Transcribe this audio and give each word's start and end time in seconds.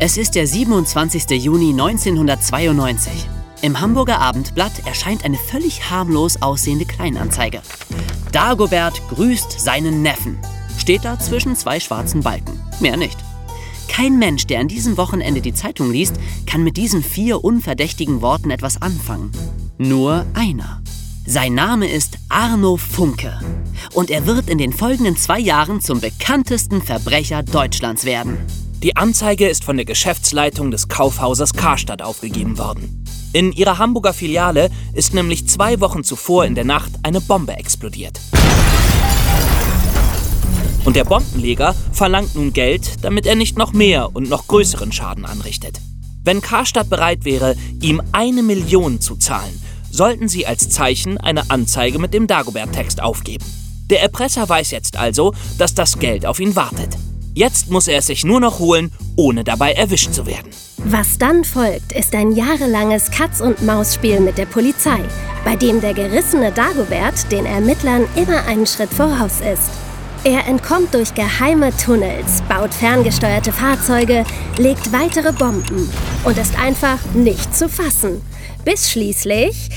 Es 0.00 0.16
ist 0.16 0.36
der 0.36 0.46
27. 0.46 1.28
Juni 1.42 1.70
1992. 1.70 3.12
Im 3.62 3.80
Hamburger 3.80 4.20
Abendblatt 4.20 4.86
erscheint 4.86 5.24
eine 5.24 5.36
völlig 5.36 5.90
harmlos 5.90 6.40
aussehende 6.40 6.84
Kleinanzeige. 6.84 7.62
Dagobert 8.30 9.02
grüßt 9.08 9.58
seinen 9.58 10.02
Neffen. 10.02 10.38
Steht 10.78 11.04
da 11.04 11.18
zwischen 11.18 11.56
zwei 11.56 11.80
schwarzen 11.80 12.20
Balken. 12.22 12.60
Mehr 12.78 12.96
nicht. 12.96 13.18
Kein 13.88 14.20
Mensch, 14.20 14.46
der 14.46 14.60
an 14.60 14.68
diesem 14.68 14.96
Wochenende 14.98 15.40
die 15.40 15.52
Zeitung 15.52 15.90
liest, 15.90 16.14
kann 16.46 16.62
mit 16.62 16.76
diesen 16.76 17.02
vier 17.02 17.42
unverdächtigen 17.42 18.20
Worten 18.22 18.52
etwas 18.52 18.80
anfangen. 18.80 19.32
Nur 19.78 20.26
einer. 20.32 20.80
Sein 21.26 21.54
Name 21.54 21.90
ist 21.90 22.18
Arno 22.28 22.76
Funke. 22.76 23.40
Und 23.94 24.12
er 24.12 24.26
wird 24.26 24.48
in 24.48 24.58
den 24.58 24.72
folgenden 24.72 25.16
zwei 25.16 25.40
Jahren 25.40 25.80
zum 25.80 26.00
bekanntesten 26.00 26.82
Verbrecher 26.82 27.42
Deutschlands 27.42 28.04
werden. 28.04 28.38
Die 28.80 28.96
Anzeige 28.96 29.48
ist 29.48 29.64
von 29.64 29.76
der 29.76 29.84
Geschäftsleitung 29.84 30.70
des 30.70 30.86
Kaufhauses 30.86 31.52
Karstadt 31.52 32.00
aufgegeben 32.00 32.58
worden. 32.58 33.04
In 33.32 33.50
ihrer 33.50 33.78
Hamburger 33.78 34.12
Filiale 34.12 34.70
ist 34.94 35.14
nämlich 35.14 35.48
zwei 35.48 35.80
Wochen 35.80 36.04
zuvor 36.04 36.44
in 36.44 36.54
der 36.54 36.64
Nacht 36.64 36.92
eine 37.02 37.20
Bombe 37.20 37.54
explodiert. 37.54 38.20
Und 40.84 40.94
der 40.94 41.02
Bombenleger 41.02 41.74
verlangt 41.90 42.36
nun 42.36 42.52
Geld, 42.52 43.02
damit 43.02 43.26
er 43.26 43.34
nicht 43.34 43.58
noch 43.58 43.72
mehr 43.72 44.14
und 44.14 44.28
noch 44.28 44.46
größeren 44.46 44.92
Schaden 44.92 45.24
anrichtet. 45.24 45.80
Wenn 46.22 46.40
Karstadt 46.40 46.88
bereit 46.88 47.24
wäre, 47.24 47.56
ihm 47.80 48.00
eine 48.12 48.44
Million 48.44 49.00
zu 49.00 49.16
zahlen, 49.16 49.60
sollten 49.90 50.28
sie 50.28 50.46
als 50.46 50.70
Zeichen 50.70 51.18
eine 51.18 51.50
Anzeige 51.50 51.98
mit 51.98 52.14
dem 52.14 52.28
Dagobert-Text 52.28 53.02
aufgeben. 53.02 53.44
Der 53.90 54.02
Erpresser 54.02 54.48
weiß 54.48 54.70
jetzt 54.70 54.96
also, 54.96 55.34
dass 55.58 55.74
das 55.74 55.98
Geld 55.98 56.26
auf 56.26 56.38
ihn 56.38 56.54
wartet. 56.54 56.96
Jetzt 57.38 57.70
muss 57.70 57.86
er 57.86 57.98
es 57.98 58.06
sich 58.06 58.24
nur 58.24 58.40
noch 58.40 58.58
holen, 58.58 58.90
ohne 59.14 59.44
dabei 59.44 59.72
erwischt 59.72 60.12
zu 60.12 60.26
werden. 60.26 60.50
Was 60.78 61.18
dann 61.18 61.44
folgt, 61.44 61.92
ist 61.92 62.12
ein 62.16 62.32
jahrelanges 62.32 63.12
Katz-und-Maus-Spiel 63.12 64.18
mit 64.18 64.38
der 64.38 64.46
Polizei, 64.46 64.98
bei 65.44 65.54
dem 65.54 65.80
der 65.80 65.94
gerissene 65.94 66.50
Dagobert 66.50 67.30
den 67.30 67.46
Ermittlern 67.46 68.06
immer 68.16 68.44
einen 68.46 68.66
Schritt 68.66 68.92
voraus 68.92 69.34
ist. 69.40 69.70
Er 70.24 70.48
entkommt 70.48 70.92
durch 70.94 71.14
geheime 71.14 71.70
Tunnels, 71.76 72.42
baut 72.48 72.74
ferngesteuerte 72.74 73.52
Fahrzeuge, 73.52 74.24
legt 74.56 74.92
weitere 74.92 75.32
Bomben 75.32 75.88
und 76.24 76.38
ist 76.38 76.58
einfach 76.58 76.98
nicht 77.14 77.56
zu 77.56 77.68
fassen. 77.68 78.20
Bis 78.64 78.90
schließlich. 78.90 79.68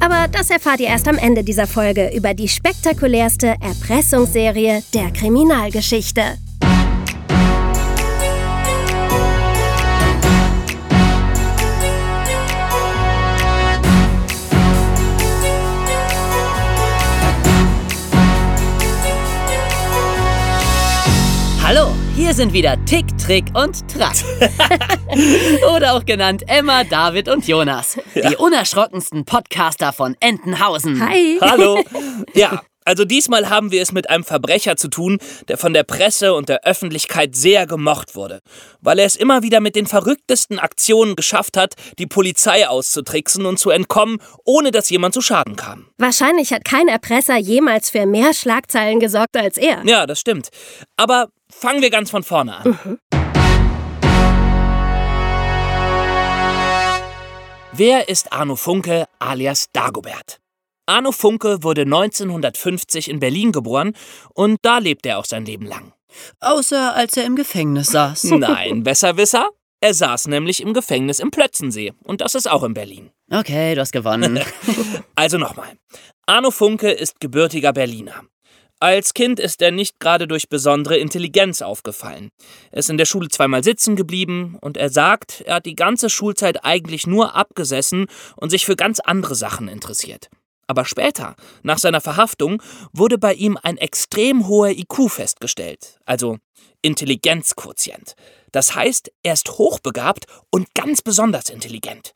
Aber 0.00 0.26
das 0.26 0.50
erfahrt 0.50 0.80
ihr 0.80 0.88
erst 0.88 1.06
am 1.06 1.18
Ende 1.18 1.44
dieser 1.44 1.68
Folge 1.68 2.10
über 2.12 2.34
die 2.34 2.48
spektakulärste 2.48 3.54
Erpressungsserie 3.60 4.82
der 4.92 5.12
Kriminalgeschichte. 5.12 6.38
Hier 22.34 22.46
sind 22.46 22.52
wieder 22.52 22.84
Tick, 22.84 23.06
Trick 23.16 23.44
und 23.54 23.86
Track. 23.86 24.16
Oder 25.76 25.94
auch 25.94 26.04
genannt 26.04 26.42
Emma, 26.48 26.82
David 26.82 27.28
und 27.28 27.46
Jonas. 27.46 27.96
Die 28.16 28.34
unerschrockensten 28.34 29.24
Podcaster 29.24 29.92
von 29.92 30.16
Entenhausen. 30.18 31.00
Hi. 31.00 31.38
Hallo. 31.40 31.84
Ja, 32.34 32.60
also 32.84 33.04
diesmal 33.04 33.48
haben 33.48 33.70
wir 33.70 33.80
es 33.80 33.92
mit 33.92 34.10
einem 34.10 34.24
Verbrecher 34.24 34.76
zu 34.76 34.88
tun, 34.88 35.18
der 35.48 35.56
von 35.56 35.72
der 35.72 35.84
Presse 35.84 36.34
und 36.34 36.48
der 36.48 36.64
Öffentlichkeit 36.64 37.34
sehr 37.34 37.66
gemocht 37.66 38.14
wurde, 38.14 38.40
weil 38.80 38.98
er 38.98 39.06
es 39.06 39.16
immer 39.16 39.42
wieder 39.42 39.60
mit 39.60 39.74
den 39.74 39.86
verrücktesten 39.86 40.58
Aktionen 40.58 41.16
geschafft 41.16 41.56
hat, 41.56 41.74
die 41.98 42.06
Polizei 42.06 42.68
auszutricksen 42.68 43.46
und 43.46 43.58
zu 43.58 43.70
entkommen, 43.70 44.18
ohne 44.44 44.70
dass 44.70 44.90
jemand 44.90 45.14
zu 45.14 45.22
Schaden 45.22 45.56
kam. 45.56 45.86
Wahrscheinlich 45.96 46.52
hat 46.52 46.64
kein 46.64 46.88
Erpresser 46.88 47.36
jemals 47.36 47.90
für 47.90 48.04
mehr 48.04 48.34
Schlagzeilen 48.34 49.00
gesorgt 49.00 49.36
als 49.36 49.56
er. 49.56 49.82
Ja, 49.86 50.06
das 50.06 50.20
stimmt. 50.20 50.50
Aber 50.96 51.28
fangen 51.50 51.80
wir 51.80 51.90
ganz 51.90 52.10
von 52.10 52.22
vorne 52.22 52.56
an. 52.56 52.98
Wer 57.72 58.08
ist 58.08 58.32
Arno 58.32 58.54
Funke 58.54 59.06
alias 59.18 59.66
Dagobert? 59.72 60.43
Arno 60.86 61.12
Funke 61.12 61.62
wurde 61.62 61.82
1950 61.82 63.08
in 63.08 63.18
Berlin 63.18 63.52
geboren 63.52 63.96
und 64.34 64.58
da 64.62 64.78
lebt 64.78 65.06
er 65.06 65.18
auch 65.18 65.24
sein 65.24 65.46
Leben 65.46 65.66
lang. 65.66 65.92
Außer 66.40 66.94
als 66.94 67.16
er 67.16 67.24
im 67.24 67.36
Gefängnis 67.36 67.88
saß. 67.88 68.24
Nein, 68.24 68.82
Besserwisser? 68.82 69.48
Er 69.80 69.94
saß 69.94 70.28
nämlich 70.28 70.60
im 70.60 70.74
Gefängnis 70.74 71.18
im 71.18 71.30
Plötzensee 71.30 71.92
und 72.04 72.20
das 72.20 72.34
ist 72.34 72.50
auch 72.50 72.62
in 72.62 72.74
Berlin. 72.74 73.10
Okay, 73.30 73.74
du 73.74 73.80
hast 73.80 73.92
gewonnen. 73.92 74.40
Also 75.16 75.38
nochmal. 75.38 75.70
Arno 76.26 76.50
Funke 76.50 76.90
ist 76.90 77.20
gebürtiger 77.20 77.72
Berliner. 77.72 78.24
Als 78.80 79.14
Kind 79.14 79.38
ist 79.38 79.62
er 79.62 79.70
nicht 79.70 80.00
gerade 80.00 80.26
durch 80.26 80.48
besondere 80.48 80.96
Intelligenz 80.96 81.62
aufgefallen. 81.62 82.30
Er 82.72 82.78
ist 82.78 82.90
in 82.90 82.98
der 82.98 83.04
Schule 83.06 83.28
zweimal 83.28 83.62
sitzen 83.62 83.94
geblieben 83.94 84.58
und 84.60 84.76
er 84.76 84.90
sagt, 84.90 85.42
er 85.42 85.56
hat 85.56 85.66
die 85.66 85.76
ganze 85.76 86.10
Schulzeit 86.10 86.64
eigentlich 86.64 87.06
nur 87.06 87.36
abgesessen 87.36 88.06
und 88.36 88.50
sich 88.50 88.66
für 88.66 88.74
ganz 88.74 88.98
andere 88.98 89.36
Sachen 89.36 89.68
interessiert. 89.68 90.28
Aber 90.66 90.84
später, 90.84 91.36
nach 91.62 91.78
seiner 91.78 92.00
Verhaftung, 92.00 92.62
wurde 92.92 93.18
bei 93.18 93.34
ihm 93.34 93.58
ein 93.62 93.76
extrem 93.76 94.48
hoher 94.48 94.70
IQ 94.70 95.08
festgestellt, 95.10 95.98
also 96.04 96.38
Intelligenzquotient. 96.82 98.14
Das 98.52 98.74
heißt, 98.74 99.10
er 99.22 99.32
ist 99.32 99.50
hochbegabt 99.58 100.26
und 100.50 100.74
ganz 100.74 101.02
besonders 101.02 101.48
intelligent. 101.50 102.12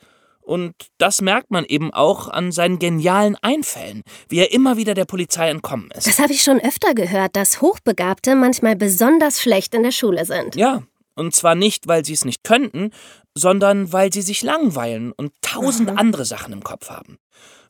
Und 0.49 0.75
das 0.97 1.21
merkt 1.21 1.51
man 1.51 1.67
eben 1.67 1.93
auch 1.93 2.29
an 2.29 2.53
seinen 2.53 2.79
genialen 2.79 3.37
Einfällen, 3.43 4.03
wie 4.31 4.39
er 4.39 4.53
immer 4.53 4.79
wieder 4.79 4.95
der 4.95 5.05
Polizei 5.05 5.51
entkommen 5.51 5.91
ist. 5.91 6.07
Das 6.07 6.19
habe 6.19 6.33
ich 6.33 6.43
schon 6.43 6.59
öfter 6.59 6.95
gehört, 6.95 7.37
dass 7.37 7.61
Hochbegabte 7.61 8.35
manchmal 8.35 8.75
besonders 8.75 9.43
schlecht 9.43 9.75
in 9.75 9.83
der 9.83 9.93
Schule 9.93 10.25
sind. 10.25 10.57
Ja, 10.57 10.85
und 11.19 11.35
zwar 11.35 11.55
nicht, 11.55 11.89
weil 11.89 12.05
sie 12.05 12.13
es 12.13 12.25
nicht 12.25 12.45
könnten, 12.45 12.91
sondern 13.35 13.93
weil 13.93 14.13
sie 14.13 14.23
sich 14.23 14.43
langweilen 14.43 15.13
und 15.13 15.33
tausend 15.43 15.99
andere 15.99 16.25
Sachen 16.25 16.53
im 16.53 16.63
Kopf 16.63 16.91
haben. 16.91 17.19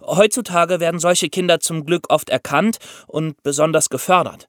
Heutzutage 0.00 0.81
werden 0.81 1.00
solche 1.00 1.28
Kinder 1.28 1.60
zum 1.60 1.84
Glück 1.84 2.06
oft 2.10 2.31
erkannt 2.31 2.78
und 3.06 3.42
besonders 3.42 3.91
gefördert. 3.91 4.47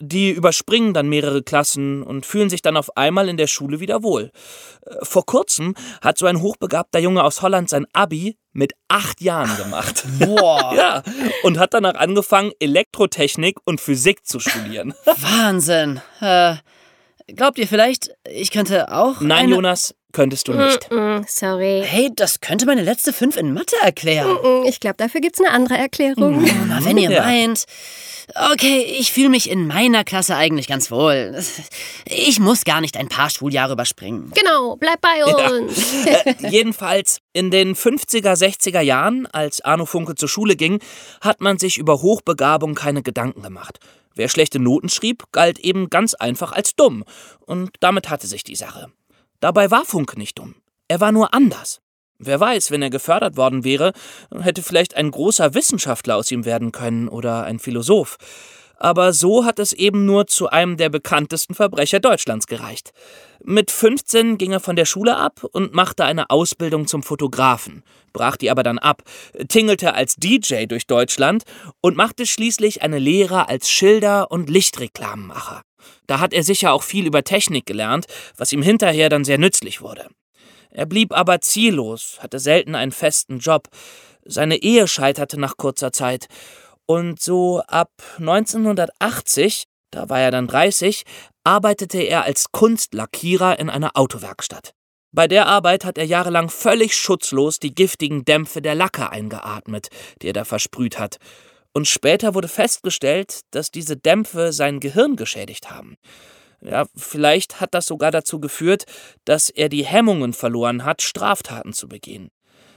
Die 0.00 0.30
überspringen 0.30 0.92
dann 0.92 1.08
mehrere 1.08 1.42
Klassen 1.42 2.02
und 2.02 2.26
fühlen 2.26 2.50
sich 2.50 2.62
dann 2.62 2.76
auf 2.76 2.96
einmal 2.96 3.28
in 3.28 3.36
der 3.36 3.46
Schule 3.46 3.80
wieder 3.80 4.02
wohl. 4.02 4.30
Vor 5.02 5.24
kurzem 5.24 5.74
hat 6.02 6.18
so 6.18 6.26
ein 6.26 6.40
hochbegabter 6.40 6.98
Junge 6.98 7.22
aus 7.22 7.42
Holland 7.42 7.68
sein 7.68 7.86
Abi 7.92 8.36
mit 8.52 8.72
acht 8.88 9.20
Jahren 9.20 9.56
gemacht. 9.56 10.04
Boah, 10.18 10.74
Ja, 10.76 11.02
und 11.42 11.58
hat 11.58 11.74
danach 11.74 11.94
angefangen, 11.94 12.52
Elektrotechnik 12.60 13.58
und 13.64 13.80
Physik 13.80 14.26
zu 14.26 14.40
studieren. 14.40 14.94
Wahnsinn. 15.04 16.00
Äh, 16.20 16.56
glaubt 17.28 17.58
ihr 17.58 17.66
vielleicht, 17.68 18.10
ich 18.28 18.50
könnte 18.50 18.92
auch. 18.92 19.20
Nein, 19.20 19.44
eine... 19.46 19.54
Jonas, 19.54 19.94
könntest 20.12 20.48
du 20.48 20.52
nicht. 20.54 20.90
Mm, 20.90 21.22
sorry. 21.26 21.82
Hey, 21.84 22.10
das 22.14 22.40
könnte 22.40 22.66
meine 22.66 22.82
letzte 22.82 23.12
fünf 23.12 23.36
in 23.36 23.52
Mathe 23.52 23.76
erklären. 23.82 24.32
Mm, 24.42 24.66
Ich 24.66 24.80
glaube, 24.80 24.96
dafür 24.98 25.20
gibt's 25.20 25.40
eine 25.40 25.50
andere 25.50 25.76
Erklärung. 25.76 26.44
Na, 26.68 26.84
wenn 26.84 26.98
ihr 26.98 27.10
Ja. 27.10 27.22
meint. 27.22 27.64
Okay, 28.52 28.80
ich 28.98 29.12
fühle 29.12 29.28
mich 29.28 29.50
in 29.50 29.66
meiner 29.66 30.02
Klasse 30.02 30.34
eigentlich 30.34 30.66
ganz 30.66 30.90
wohl. 30.90 31.38
Ich 32.06 32.40
muss 32.40 32.64
gar 32.64 32.80
nicht 32.80 32.96
ein 32.96 33.08
paar 33.08 33.28
Schuljahre 33.28 33.74
überspringen. 33.74 34.32
Genau, 34.34 34.76
bleib 34.76 35.00
bei 35.02 35.24
uns. 35.24 35.92
Äh, 36.06 36.34
jedenfalls 36.48 37.18
in 37.34 37.50
den 37.50 37.74
50er, 37.74 38.32
60er 38.34 38.80
Jahren, 38.80 39.26
als 39.26 39.60
Arno 39.62 39.84
Funke 39.84 40.14
zur 40.14 40.28
Schule 40.30 40.56
ging, 40.56 40.80
hat 41.20 41.40
man 41.42 41.58
sich 41.58 41.76
über 41.76 42.00
Hochbegabung 42.00 42.74
keine 42.74 43.02
Gedanken 43.02 43.42
gemacht. 43.42 43.78
Wer 44.14 44.28
schlechte 44.28 44.58
Noten 44.58 44.88
schrieb, 44.88 45.24
galt 45.32 45.58
eben 45.58 45.90
ganz 45.90 46.14
einfach 46.14 46.52
als 46.52 46.76
dumm. 46.76 47.04
Und 47.40 47.70
damit 47.80 48.10
hatte 48.10 48.26
sich 48.26 48.44
die 48.44 48.56
Sache. 48.56 48.92
Dabei 49.40 49.70
war 49.70 49.84
Funke 49.84 50.18
nicht 50.18 50.38
dumm. 50.38 50.54
Er 50.88 51.00
war 51.00 51.12
nur 51.12 51.34
anders. 51.34 51.80
Wer 52.18 52.38
weiß, 52.38 52.70
wenn 52.70 52.82
er 52.82 52.90
gefördert 52.90 53.36
worden 53.36 53.64
wäre, 53.64 53.92
hätte 54.40 54.62
vielleicht 54.62 54.94
ein 54.94 55.10
großer 55.10 55.54
Wissenschaftler 55.54 56.16
aus 56.16 56.30
ihm 56.30 56.44
werden 56.44 56.72
können 56.72 57.08
oder 57.08 57.44
ein 57.44 57.58
Philosoph. 57.58 58.16
Aber 58.84 59.14
so 59.14 59.46
hat 59.46 59.60
es 59.60 59.72
eben 59.72 60.04
nur 60.04 60.26
zu 60.26 60.50
einem 60.50 60.76
der 60.76 60.90
bekanntesten 60.90 61.54
Verbrecher 61.54 62.00
Deutschlands 62.00 62.46
gereicht. 62.46 62.92
Mit 63.42 63.70
15 63.70 64.36
ging 64.36 64.52
er 64.52 64.60
von 64.60 64.76
der 64.76 64.84
Schule 64.84 65.16
ab 65.16 65.42
und 65.52 65.72
machte 65.72 66.04
eine 66.04 66.28
Ausbildung 66.28 66.86
zum 66.86 67.02
Fotografen, 67.02 67.82
brach 68.12 68.36
die 68.36 68.50
aber 68.50 68.62
dann 68.62 68.78
ab, 68.78 69.02
tingelte 69.48 69.94
als 69.94 70.16
DJ 70.16 70.66
durch 70.66 70.86
Deutschland 70.86 71.44
und 71.80 71.96
machte 71.96 72.26
schließlich 72.26 72.82
eine 72.82 72.98
Lehre 72.98 73.48
als 73.48 73.70
Schilder- 73.70 74.30
und 74.30 74.50
Lichtreklamenmacher. 74.50 75.62
Da 76.06 76.20
hat 76.20 76.34
er 76.34 76.42
sicher 76.42 76.74
auch 76.74 76.82
viel 76.82 77.06
über 77.06 77.24
Technik 77.24 77.64
gelernt, 77.64 78.04
was 78.36 78.52
ihm 78.52 78.60
hinterher 78.60 79.08
dann 79.08 79.24
sehr 79.24 79.38
nützlich 79.38 79.80
wurde. 79.80 80.08
Er 80.68 80.84
blieb 80.84 81.16
aber 81.16 81.40
ziellos, 81.40 82.18
hatte 82.20 82.38
selten 82.38 82.74
einen 82.74 82.92
festen 82.92 83.38
Job. 83.38 83.68
Seine 84.26 84.56
Ehe 84.56 84.86
scheiterte 84.88 85.40
nach 85.40 85.56
kurzer 85.56 85.90
Zeit. 85.90 86.26
Und 86.86 87.20
so 87.20 87.62
ab 87.66 87.90
1980, 88.18 89.64
da 89.90 90.08
war 90.08 90.20
er 90.20 90.30
dann 90.30 90.46
30, 90.46 91.04
arbeitete 91.44 91.98
er 91.98 92.24
als 92.24 92.52
Kunstlackierer 92.52 93.58
in 93.58 93.70
einer 93.70 93.96
Autowerkstatt. 93.96 94.74
Bei 95.12 95.28
der 95.28 95.46
Arbeit 95.46 95.84
hat 95.84 95.96
er 95.96 96.04
jahrelang 96.04 96.50
völlig 96.50 96.96
schutzlos 96.96 97.60
die 97.60 97.74
giftigen 97.74 98.24
Dämpfe 98.24 98.60
der 98.60 98.74
Lacke 98.74 99.10
eingeatmet, 99.10 99.88
die 100.20 100.28
er 100.28 100.32
da 100.32 100.44
versprüht 100.44 100.98
hat. 100.98 101.18
Und 101.72 101.86
später 101.86 102.34
wurde 102.34 102.48
festgestellt, 102.48 103.42
dass 103.52 103.70
diese 103.70 103.96
Dämpfe 103.96 104.52
sein 104.52 104.80
Gehirn 104.80 105.16
geschädigt 105.16 105.70
haben. 105.70 105.96
Ja, 106.60 106.86
vielleicht 106.96 107.60
hat 107.60 107.74
das 107.74 107.86
sogar 107.86 108.10
dazu 108.10 108.40
geführt, 108.40 108.84
dass 109.24 109.50
er 109.50 109.68
die 109.68 109.84
Hemmungen 109.84 110.32
verloren 110.32 110.84
hat, 110.84 111.02
Straftaten 111.02 111.72
zu 111.72 111.88
begehen. 111.88 112.30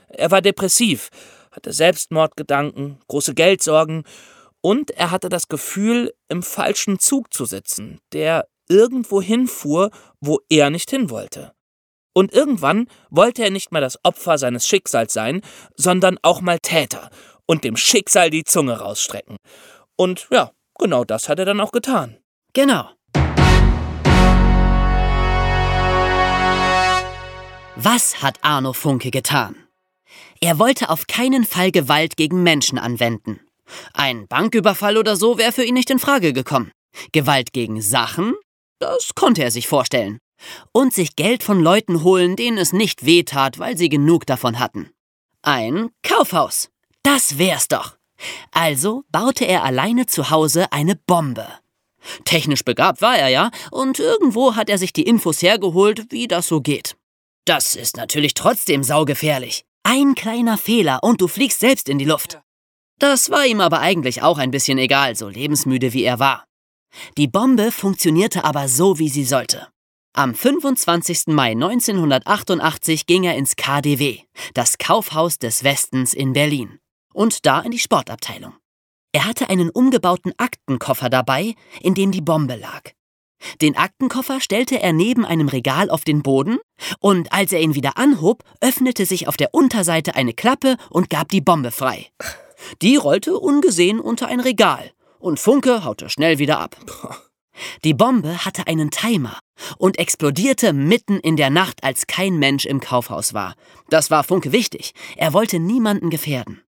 Er 0.08 0.30
war 0.30 0.40
depressiv, 0.42 1.10
hatte 1.50 1.72
Selbstmordgedanken, 1.72 2.98
große 3.08 3.34
Geldsorgen 3.34 4.04
und 4.60 4.90
er 4.90 5.10
hatte 5.10 5.28
das 5.28 5.48
Gefühl, 5.48 6.12
im 6.28 6.42
falschen 6.42 6.98
Zug 6.98 7.32
zu 7.32 7.44
sitzen, 7.44 8.00
der 8.12 8.48
irgendwo 8.68 9.22
hinfuhr, 9.22 9.90
wo 10.20 10.40
er 10.48 10.70
nicht 10.70 10.90
hin 10.90 11.10
wollte. 11.10 11.52
Und 12.14 12.32
irgendwann 12.32 12.88
wollte 13.10 13.44
er 13.44 13.50
nicht 13.50 13.70
mehr 13.70 13.80
das 13.80 13.98
Opfer 14.04 14.38
seines 14.38 14.66
Schicksals 14.66 15.12
sein, 15.12 15.40
sondern 15.76 16.18
auch 16.22 16.40
mal 16.40 16.58
Täter 16.58 17.10
und 17.46 17.64
dem 17.64 17.76
Schicksal 17.76 18.30
die 18.30 18.44
Zunge 18.44 18.80
rausstrecken. 18.80 19.36
Und 19.96 20.26
ja, 20.30 20.50
genau 20.78 21.04
das 21.04 21.28
hat 21.28 21.38
er 21.38 21.44
dann 21.44 21.60
auch 21.60 21.72
getan. 21.72 22.18
Genau. 22.54 22.90
Was 27.76 28.20
hat 28.20 28.38
Arno 28.42 28.72
Funke 28.72 29.12
getan? 29.12 29.67
Er 30.40 30.58
wollte 30.58 30.90
auf 30.90 31.06
keinen 31.06 31.44
Fall 31.44 31.70
Gewalt 31.72 32.16
gegen 32.16 32.42
Menschen 32.42 32.78
anwenden. 32.78 33.40
Ein 33.92 34.26
Banküberfall 34.28 34.96
oder 34.96 35.16
so 35.16 35.38
wäre 35.38 35.52
für 35.52 35.64
ihn 35.64 35.74
nicht 35.74 35.90
in 35.90 35.98
Frage 35.98 36.32
gekommen. 36.32 36.72
Gewalt 37.12 37.52
gegen 37.52 37.82
Sachen? 37.82 38.34
Das 38.78 39.14
konnte 39.14 39.42
er 39.42 39.50
sich 39.50 39.66
vorstellen 39.66 40.18
und 40.72 40.94
sich 40.94 41.16
Geld 41.16 41.42
von 41.42 41.60
Leuten 41.60 42.02
holen, 42.02 42.36
denen 42.36 42.58
es 42.58 42.72
nicht 42.72 43.04
wehtat, 43.04 43.58
weil 43.58 43.76
sie 43.76 43.88
genug 43.88 44.26
davon 44.26 44.58
hatten. 44.58 44.90
Ein 45.42 45.90
Kaufhaus. 46.02 46.70
Das 47.02 47.38
wär's 47.38 47.68
doch. 47.68 47.96
Also 48.50 49.04
baute 49.10 49.44
er 49.44 49.64
alleine 49.64 50.06
zu 50.06 50.30
Hause 50.30 50.72
eine 50.72 50.96
Bombe. 50.96 51.46
Technisch 52.24 52.64
begabt 52.64 53.02
war 53.02 53.16
er 53.16 53.28
ja, 53.28 53.50
und 53.70 53.98
irgendwo 53.98 54.56
hat 54.56 54.70
er 54.70 54.78
sich 54.78 54.92
die 54.92 55.02
Infos 55.02 55.42
hergeholt, 55.42 56.10
wie 56.10 56.26
das 56.26 56.46
so 56.48 56.60
geht. 56.60 56.96
Das 57.44 57.74
ist 57.76 57.96
natürlich 57.96 58.34
trotzdem 58.34 58.82
saugefährlich. 58.82 59.64
Ein 59.82 60.14
kleiner 60.14 60.58
Fehler 60.58 61.00
und 61.02 61.20
du 61.20 61.28
fliegst 61.28 61.60
selbst 61.60 61.88
in 61.88 61.98
die 61.98 62.04
Luft. 62.04 62.40
Das 62.98 63.30
war 63.30 63.46
ihm 63.46 63.60
aber 63.60 63.80
eigentlich 63.80 64.22
auch 64.22 64.38
ein 64.38 64.50
bisschen 64.50 64.78
egal, 64.78 65.16
so 65.16 65.28
lebensmüde 65.28 65.92
wie 65.92 66.02
er 66.02 66.18
war. 66.18 66.44
Die 67.16 67.28
Bombe 67.28 67.70
funktionierte 67.70 68.44
aber 68.44 68.68
so, 68.68 68.98
wie 68.98 69.08
sie 69.08 69.24
sollte. 69.24 69.68
Am 70.14 70.34
25. 70.34 71.28
Mai 71.28 71.52
1988 71.52 73.06
ging 73.06 73.24
er 73.24 73.36
ins 73.36 73.56
KDW, 73.56 74.20
das 74.54 74.78
Kaufhaus 74.78 75.38
des 75.38 75.62
Westens 75.62 76.12
in 76.12 76.32
Berlin, 76.32 76.80
und 77.12 77.46
da 77.46 77.60
in 77.60 77.70
die 77.70 77.78
Sportabteilung. 77.78 78.54
Er 79.12 79.26
hatte 79.26 79.48
einen 79.48 79.70
umgebauten 79.70 80.32
Aktenkoffer 80.36 81.08
dabei, 81.08 81.54
in 81.80 81.94
dem 81.94 82.10
die 82.10 82.20
Bombe 82.20 82.56
lag. 82.56 82.90
Den 83.60 83.76
Aktenkoffer 83.76 84.40
stellte 84.40 84.80
er 84.80 84.92
neben 84.92 85.24
einem 85.24 85.48
Regal 85.48 85.90
auf 85.90 86.04
den 86.04 86.22
Boden, 86.22 86.58
und 87.00 87.32
als 87.32 87.52
er 87.52 87.60
ihn 87.60 87.74
wieder 87.74 87.96
anhob, 87.96 88.42
öffnete 88.60 89.06
sich 89.06 89.28
auf 89.28 89.36
der 89.36 89.54
Unterseite 89.54 90.14
eine 90.14 90.34
Klappe 90.34 90.76
und 90.90 91.10
gab 91.10 91.28
die 91.28 91.40
Bombe 91.40 91.70
frei. 91.70 92.06
Die 92.82 92.96
rollte 92.96 93.38
ungesehen 93.38 94.00
unter 94.00 94.26
ein 94.26 94.40
Regal, 94.40 94.90
und 95.18 95.38
Funke 95.38 95.84
haute 95.84 96.08
schnell 96.08 96.38
wieder 96.38 96.60
ab. 96.60 96.76
Die 97.84 97.94
Bombe 97.94 98.44
hatte 98.44 98.66
einen 98.66 98.90
Timer 98.90 99.38
und 99.78 99.98
explodierte 99.98 100.72
mitten 100.72 101.18
in 101.18 101.36
der 101.36 101.50
Nacht, 101.50 101.82
als 101.82 102.06
kein 102.06 102.38
Mensch 102.38 102.66
im 102.66 102.80
Kaufhaus 102.80 103.34
war. 103.34 103.54
Das 103.90 104.10
war 104.10 104.24
Funke 104.24 104.52
wichtig. 104.52 104.92
Er 105.16 105.32
wollte 105.32 105.58
niemanden 105.58 106.10
gefährden. 106.10 106.62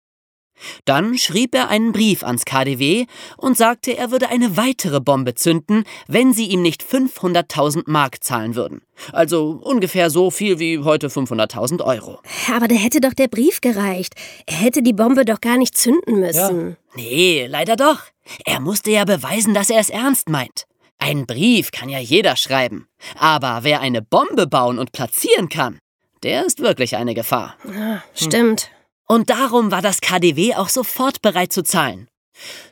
Dann 0.84 1.18
schrieb 1.18 1.54
er 1.54 1.68
einen 1.68 1.92
Brief 1.92 2.22
ans 2.22 2.44
KDW 2.44 3.06
und 3.36 3.56
sagte, 3.56 3.96
er 3.96 4.10
würde 4.10 4.28
eine 4.28 4.56
weitere 4.56 5.00
Bombe 5.00 5.34
zünden, 5.34 5.84
wenn 6.06 6.32
sie 6.32 6.46
ihm 6.46 6.62
nicht 6.62 6.82
500.000 6.82 7.84
Mark 7.86 8.22
zahlen 8.22 8.54
würden. 8.54 8.82
Also 9.12 9.60
ungefähr 9.62 10.10
so 10.10 10.30
viel 10.30 10.58
wie 10.58 10.80
heute 10.80 11.08
500.000 11.08 11.84
Euro. 11.84 12.20
Aber 12.54 12.68
da 12.68 12.74
hätte 12.74 13.00
doch 13.00 13.14
der 13.14 13.28
Brief 13.28 13.60
gereicht. 13.60 14.14
Er 14.46 14.56
hätte 14.56 14.82
die 14.82 14.92
Bombe 14.92 15.24
doch 15.24 15.40
gar 15.40 15.56
nicht 15.56 15.76
zünden 15.76 16.20
müssen. 16.20 16.70
Ja. 16.70 16.76
Nee, 16.96 17.46
leider 17.48 17.76
doch. 17.76 18.00
Er 18.44 18.60
musste 18.60 18.90
ja 18.90 19.04
beweisen, 19.04 19.54
dass 19.54 19.70
er 19.70 19.80
es 19.80 19.90
ernst 19.90 20.28
meint. 20.28 20.66
Ein 20.98 21.26
Brief 21.26 21.70
kann 21.70 21.88
ja 21.88 22.00
jeder 22.00 22.36
schreiben. 22.36 22.88
Aber 23.18 23.60
wer 23.62 23.80
eine 23.80 24.02
Bombe 24.02 24.46
bauen 24.46 24.78
und 24.78 24.92
platzieren 24.92 25.48
kann, 25.48 25.78
der 26.24 26.44
ist 26.44 26.60
wirklich 26.60 26.96
eine 26.96 27.14
Gefahr. 27.14 27.54
Ja, 27.72 28.02
stimmt. 28.14 28.70
Und 29.08 29.30
darum 29.30 29.70
war 29.70 29.82
das 29.82 30.00
KDW 30.00 30.54
auch 30.54 30.68
sofort 30.68 31.22
bereit 31.22 31.52
zu 31.52 31.62
zahlen. 31.62 32.08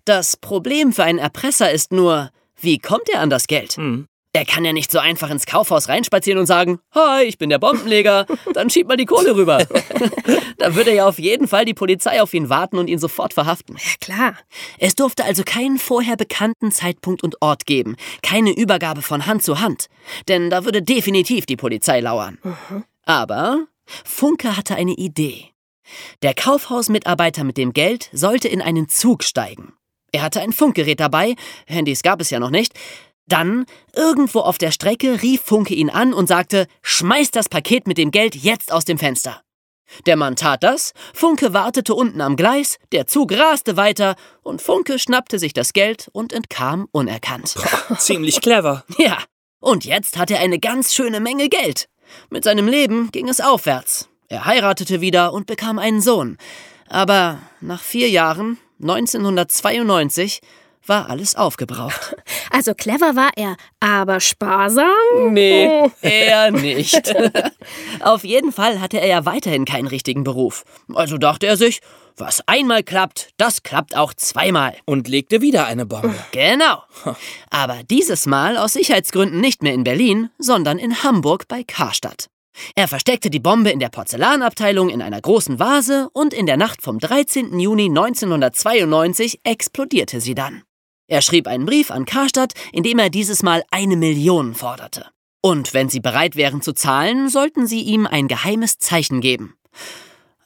Das 0.05 0.37
Problem 0.37 0.93
für 0.93 1.03
einen 1.03 1.19
Erpresser 1.19 1.71
ist 1.71 1.93
nur, 1.93 2.31
wie 2.61 2.79
kommt 2.79 3.09
er 3.09 3.21
an 3.21 3.31
das 3.31 3.47
Geld? 3.47 3.73
Hm. 3.73 4.07
Er 4.35 4.45
kann 4.45 4.67
ja 4.67 4.75
nicht 4.75 4.91
so 4.91 4.99
einfach 4.99 5.31
ins 5.31 5.47
Kaufhaus 5.47 5.89
reinspazieren 5.89 6.39
und 6.39 6.45
sagen, 6.45 6.79
Hi, 6.95 7.25
ich 7.25 7.39
bin 7.39 7.49
der 7.49 7.59
Bombenleger, 7.59 8.27
dann 8.53 8.69
schieb 8.69 8.87
mal 8.87 8.99
die 8.99 9.07
Kohle 9.07 9.35
rüber. 9.35 9.67
da 10.59 10.75
würde 10.75 10.95
ja 10.95 11.09
auf 11.09 11.19
jeden 11.19 11.49
Fall 11.49 11.65
die 11.65 11.73
Polizei 11.73 12.21
auf 12.21 12.35
ihn 12.35 12.51
warten 12.51 12.77
und 12.77 12.89
ihn 12.89 12.99
sofort 12.99 13.33
verhaften. 13.33 13.77
Ja, 13.79 13.95
klar. 13.99 14.35
Es 14.79 14.95
durfte 14.95 15.25
also 15.25 15.43
keinen 15.43 15.79
vorher 15.79 16.19
bekannten 16.19 16.71
Zeitpunkt 16.71 17.25
und 17.25 17.41
Ort 17.41 17.65
geben, 17.65 17.97
keine 18.23 18.55
Übergabe 18.55 19.01
von 19.01 19.25
Hand 19.25 19.43
zu 19.43 19.61
Hand, 19.61 19.87
denn 20.29 20.51
da 20.51 20.67
würde 20.67 20.83
definitiv 20.83 21.47
die 21.47 21.57
Polizei 21.57 22.01
lauern. 22.01 22.37
Mhm. 22.43 22.85
Aber 23.07 23.65
Funke 24.05 24.55
hatte 24.55 24.75
eine 24.77 24.93
Idee. 24.93 25.56
Der 26.23 26.35
Kaufhausmitarbeiter 26.35 27.45
mit 27.45 27.57
dem 27.57 27.73
Geld 27.73 28.09
sollte 28.13 28.49
in 28.49 28.63
einen 28.63 28.89
Zug 28.89 29.25
steigen. 29.25 29.73
Er 30.13 30.23
hatte 30.23 30.41
ein 30.41 30.53
Funkgerät 30.53 31.01
dabei, 31.01 31.35
Handys 31.67 32.03
gab 32.03 32.21
es 32.21 32.31
ja 32.31 32.39
noch 32.39 32.51
nicht, 32.51 32.73
dann, 33.29 33.67
irgendwo 33.95 34.41
auf 34.41 34.57
der 34.57 34.71
Strecke, 34.71 35.21
rief 35.23 35.43
Funke 35.43 35.75
ihn 35.75 35.91
an 35.91 36.13
und 36.13 36.29
sagte, 36.29 36.69
schmeiß 36.83 37.33
das 37.33 37.49
Paket 37.49 37.89
mit 37.89 37.99
dem 37.99 38.13
Geld 38.13 38.37
jetzt 38.37 38.73
aus 38.73 38.85
dem 38.85 38.99
Fenster. 38.99 39.43
Der 40.07 40.17
Mann 40.17 40.37
tat 40.37 40.63
das, 40.63 40.93
Funke 41.15 41.53
wartete 41.53 41.95
unten 41.95 42.21
am 42.21 42.37
Gleis, 42.37 42.79
der 42.93 43.07
Zug 43.07 43.33
raste 43.33 43.77
weiter 43.77 44.17
und 44.43 44.63
Funke 44.63 44.99
schnappte 44.99 45.39
sich 45.39 45.53
das 45.53 45.73
Geld 45.73 46.09
und 46.13 46.33
entkam 46.33 46.89
unerkannt. 46.93 47.57
Ziemlich 47.99 48.41
clever. 48.41 48.85
Ja, 48.99 49.19
und 49.61 49.85
jetzt 49.85 50.17
hat 50.17 50.31
er 50.31 50.41
eine 50.41 50.59
ganz 50.59 50.95
schöne 50.95 51.21
Menge 51.21 51.49
Geld. 51.49 51.89
Mit 52.31 52.45
seinem 52.45 52.69
Leben 52.69 53.11
ging 53.11 53.29
es 53.29 53.41
aufwärts. 53.41 54.09
Er 54.29 54.45
heiratete 54.45 55.01
wieder 55.01 55.33
und 55.33 55.47
bekam 55.47 55.79
einen 55.79 56.01
Sohn. 56.01 56.39
Aber 56.89 57.39
nach 57.61 57.83
vier 57.83 58.09
Jahren, 58.09 58.59
1992, 58.81 60.41
war 60.87 61.11
alles 61.11 61.37
aufgebraucht. 61.37 62.17
Also 62.49 62.75
clever 62.75 63.17
war 63.17 63.33
er, 63.37 63.57
aber 63.81 64.19
sparsam? 64.19 64.87
Nee, 65.31 65.91
eher 66.01 66.51
nicht. 66.53 67.15
Auf 68.01 68.25
jeden 68.25 68.51
Fall 68.51 68.81
hatte 68.81 68.99
er 68.99 69.09
ja 69.09 69.27
weiterhin 69.27 69.67
keinen 69.67 69.89
richtigen 69.89 70.25
Beruf. 70.25 70.65
Also 70.95 71.19
dachte 71.19 71.47
er 71.47 71.59
sich, 71.59 71.81
was 72.17 72.41
einmal 72.47 72.83
klappt, 72.83 73.31
das 73.37 73.63
klappt 73.63 73.95
auch 73.95 74.15
zweimal. 74.15 74.75
Und 74.87 75.07
legte 75.07 75.43
wieder 75.43 75.67
eine 75.67 75.85
Bombe. 75.85 76.15
Genau. 76.33 76.83
Aber 77.51 77.83
dieses 77.91 78.25
Mal 78.25 78.57
aus 78.57 78.73
Sicherheitsgründen 78.73 79.41
nicht 79.41 79.63
mehr 79.63 79.75
in 79.75 79.85
Berlin, 79.85 80.31
sondern 80.39 80.79
in 80.79 81.03
Hamburg 81.03 81.47
bei 81.49 81.63
Karstadt. 81.63 82.31
Er 82.75 82.89
versteckte 82.89 83.31
die 83.31 83.41
Bombe 83.41 83.71
in 83.71 83.79
der 83.79 83.89
Porzellanabteilung 83.89 84.89
in 84.89 85.03
einer 85.03 85.21
großen 85.21 85.59
Vase 85.59 86.09
und 86.13 86.35
in 86.35 86.47
der 86.47 86.57
Nacht 86.57 86.83
vom 86.83 86.99
13. 86.99 87.59
Juni 87.59 87.87
1992 87.87 89.41
explodierte 89.45 90.21
sie 90.21 90.35
dann. 90.35 90.63
Er 91.09 91.23
schrieb 91.23 91.47
einen 91.47 91.67
Brief 91.67 91.91
an 91.91 92.05
Karstadt, 92.05 92.53
in 92.73 92.83
dem 92.83 92.99
er 92.99 93.11
dieses 93.11 93.43
Mal 93.43 93.63
eine 93.71 93.97
Million 93.97 94.55
forderte. 94.55 95.07
Und 95.41 95.75
wenn 95.75 95.89
sie 95.89 96.01
bereit 96.01 96.35
wären 96.35 96.63
zu 96.63 96.73
zahlen, 96.73 97.29
sollten 97.29 97.67
sie 97.67 97.83
ihm 97.83 98.07
ein 98.07 98.27
geheimes 98.27 98.79
Zeichen 98.79 99.21
geben. 99.21 99.55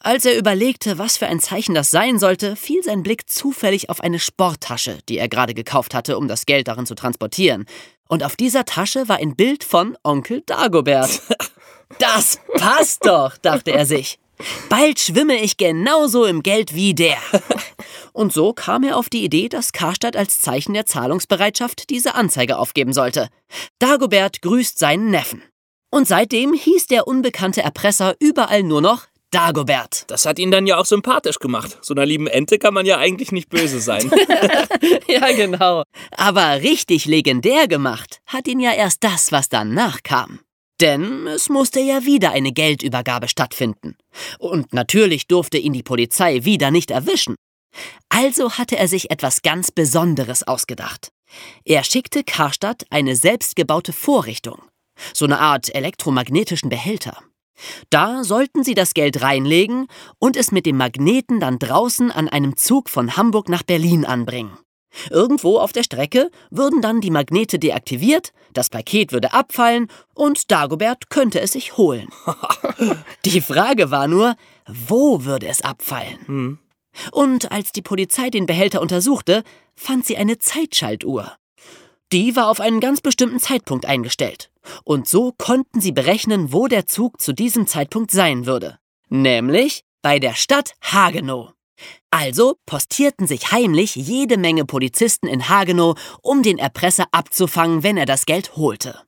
Als 0.02 0.24
er 0.24 0.38
überlegte, 0.38 0.98
was 0.98 1.18
für 1.18 1.26
ein 1.26 1.40
Zeichen 1.40 1.74
das 1.74 1.90
sein 1.90 2.18
sollte, 2.18 2.56
fiel 2.56 2.82
sein 2.82 3.02
Blick 3.02 3.28
zufällig 3.28 3.90
auf 3.90 4.00
eine 4.00 4.18
Sporttasche, 4.18 4.98
die 5.08 5.18
er 5.18 5.28
gerade 5.28 5.52
gekauft 5.52 5.94
hatte, 5.94 6.16
um 6.16 6.26
das 6.26 6.46
Geld 6.46 6.68
darin 6.68 6.86
zu 6.86 6.94
transportieren. 6.94 7.66
Und 8.08 8.24
auf 8.24 8.34
dieser 8.34 8.64
Tasche 8.64 9.08
war 9.08 9.18
ein 9.18 9.36
Bild 9.36 9.62
von 9.62 9.96
Onkel 10.02 10.42
Dagobert. 10.46 11.20
Das 11.99 12.40
passt 12.56 13.06
doch, 13.06 13.37
dachte 13.38 13.73
er 13.73 13.87
sich. 13.87 14.18
Bald 14.68 14.99
schwimme 14.99 15.40
ich 15.40 15.56
genauso 15.56 16.25
im 16.25 16.42
Geld 16.42 16.75
wie 16.75 16.94
der. 16.94 17.18
Und 18.12 18.32
so 18.32 18.52
kam 18.52 18.82
er 18.85 18.97
auf 18.97 19.09
die 19.09 19.25
Idee, 19.25 19.49
dass 19.49 19.73
Karstadt 19.73 20.16
als 20.16 20.40
Zeichen 20.40 20.75
der 20.75 20.87
Zahlungsbereitschaft 20.87 21.90
diese 21.90 22.14
Anzeige 22.14 22.59
aufgeben 22.59 22.92
sollte. 22.92 23.28
Dagobert 23.78 24.42
grüßt 24.42 24.78
seinen 24.78 25.11
Neffen. 25.11 25.42
Und 25.90 26.06
seitdem 26.06 26.54
hieß 26.54 26.87
der 26.87 27.06
unbekannte 27.06 27.62
Erpresser 27.62 28.14
überall 28.20 28.62
nur 28.62 28.80
noch 28.80 29.06
Dagobert. 29.30 30.11
Das 30.11 30.26
hat 30.26 30.38
ihn 30.38 30.50
dann 30.50 30.66
ja 30.66 30.76
auch 30.76 30.87
sympathisch 30.87 31.38
gemacht. 31.38 31.78
So 31.82 31.94
einer 31.94 32.06
lieben 32.06 32.26
Ente 32.26 32.59
kann 32.59 32.75
man 32.75 32.85
ja 32.85 32.99
eigentlich 32.99 33.30
nicht 33.30 33.49
böse 33.49 33.80
sein. 33.80 34.11
ja, 35.09 35.32
genau. 35.32 35.85
Aber 36.16 36.62
richtig 36.62 37.06
legendär 37.06 37.68
gemacht 37.68 38.20
hat 38.26 38.49
ihn 38.49 38.61
ja 38.61 38.73
erst 38.73 39.04
das, 39.04 39.30
was 39.30 39.49
danach 39.49 40.02
kam. 40.02 40.40
Denn 40.80 41.26
es 41.26 41.49
musste 41.49 41.80
ja 41.80 42.04
wieder 42.04 42.30
eine 42.30 42.52
Geldübergabe 42.52 43.28
stattfinden. 43.28 43.96
Und 44.38 44.72
natürlich 44.72 45.26
durfte 45.26 45.58
ihn 45.58 45.72
die 45.72 45.82
Polizei 45.82 46.44
wieder 46.44 46.70
nicht 46.70 46.90
erwischen. 46.90 47.34
Also 48.08 48.52
hatte 48.52 48.76
er 48.76 48.88
sich 48.88 49.10
etwas 49.10 49.42
ganz 49.42 49.70
Besonderes 49.70 50.42
ausgedacht. 50.42 51.12
Er 51.64 51.84
schickte 51.84 52.25
Karstadt 52.25 52.84
eine 52.90 53.14
selbstgebaute 53.14 53.92
Vorrichtung, 53.92 54.62
so 55.14 55.25
eine 55.25 55.38
Art 55.38 55.72
elektromagnetischen 55.75 56.68
Behälter. 56.68 57.18
Da 57.90 58.25
sollten 58.25 58.64
sie 58.64 58.75
das 58.75 58.94
Geld 58.94 59.22
reinlegen 59.22 59.87
und 60.18 60.37
es 60.37 60.50
mit 60.50 60.66
dem 60.66 60.78
Magneten 60.78 61.40
dann 61.40 61.58
draußen 61.58 62.10
an 62.10 62.28
einem 62.28 62.56
Zug 62.56 62.88
von 62.88 63.16
Hamburg 63.16 63.49
nach 63.49 63.62
Berlin 63.62 64.04
anbringen. 64.04 64.56
Irgendwo 65.11 65.59
auf 65.59 65.73
der 65.73 65.82
Strecke 65.82 66.30
würden 66.50 66.82
dann 66.82 67.00
die 67.00 67.11
Magnete 67.11 67.59
deaktiviert, 67.59 68.32
das 68.52 68.70
Paket 68.70 69.12
würde 69.12 69.32
abfallen 69.32 69.88
und 70.14 70.50
Dagobert 70.50 71.11
könnte 71.11 71.40
es 71.40 71.52
sich 71.52 71.76
holen. 71.76 72.09
die 73.25 73.40
Frage 73.40 73.90
war 73.90 74.09
nur, 74.09 74.37
wo 74.66 75.25
würde 75.25 75.47
es 75.47 75.62
abfallen? 75.62 76.18
Hm. 76.26 76.59
Und 77.12 77.52
als 77.52 77.73
die 77.73 77.82
Polizei 77.82 78.30
den 78.30 78.47
Behälter 78.47 78.80
untersuchte, 78.80 79.44
fand 79.76 80.04
sie 80.04 80.16
eine 80.16 80.38
Zeitschaltuhr. 80.38 81.37
Die 82.12 82.35
war 82.35 82.49
auf 82.49 82.61
einen 82.61 82.80
ganz 82.80 83.00
bestimmten 83.00 83.38
Zeitpunkt 83.38 83.87
eingestellt. 83.87 84.50
Und 84.85 85.09
so 85.09 85.32
konnten 85.38 85.80
sie 85.80 85.92
berechnen, 85.92 86.52
wo 86.52 86.66
der 86.66 86.87
Zug 86.87 87.20
zu 87.20 87.32
diesem 87.32 87.66
Zeitpunkt 87.66 88.11
sein 88.11 88.47
würde. 88.47 88.78
Nämlich 89.09 89.85
bei 90.02 90.18
der 90.18 90.35
Stadt 90.35 90.75
Hagenow. 90.82 91.52
Also 92.10 92.56
postierten 92.66 93.26
sich 93.26 93.52
heimlich 93.52 93.94
jede 93.94 94.37
Menge 94.37 94.64
Polizisten 94.64 95.26
in 95.26 95.49
Hagenow, 95.49 95.99
um 96.22 96.42
den 96.42 96.58
Erpresser 96.58 97.06
abzufangen, 97.12 97.82
wenn 97.82 97.96
er 97.96 98.06
das 98.06 98.26
Geld 98.26 98.56
holte. 98.56 99.00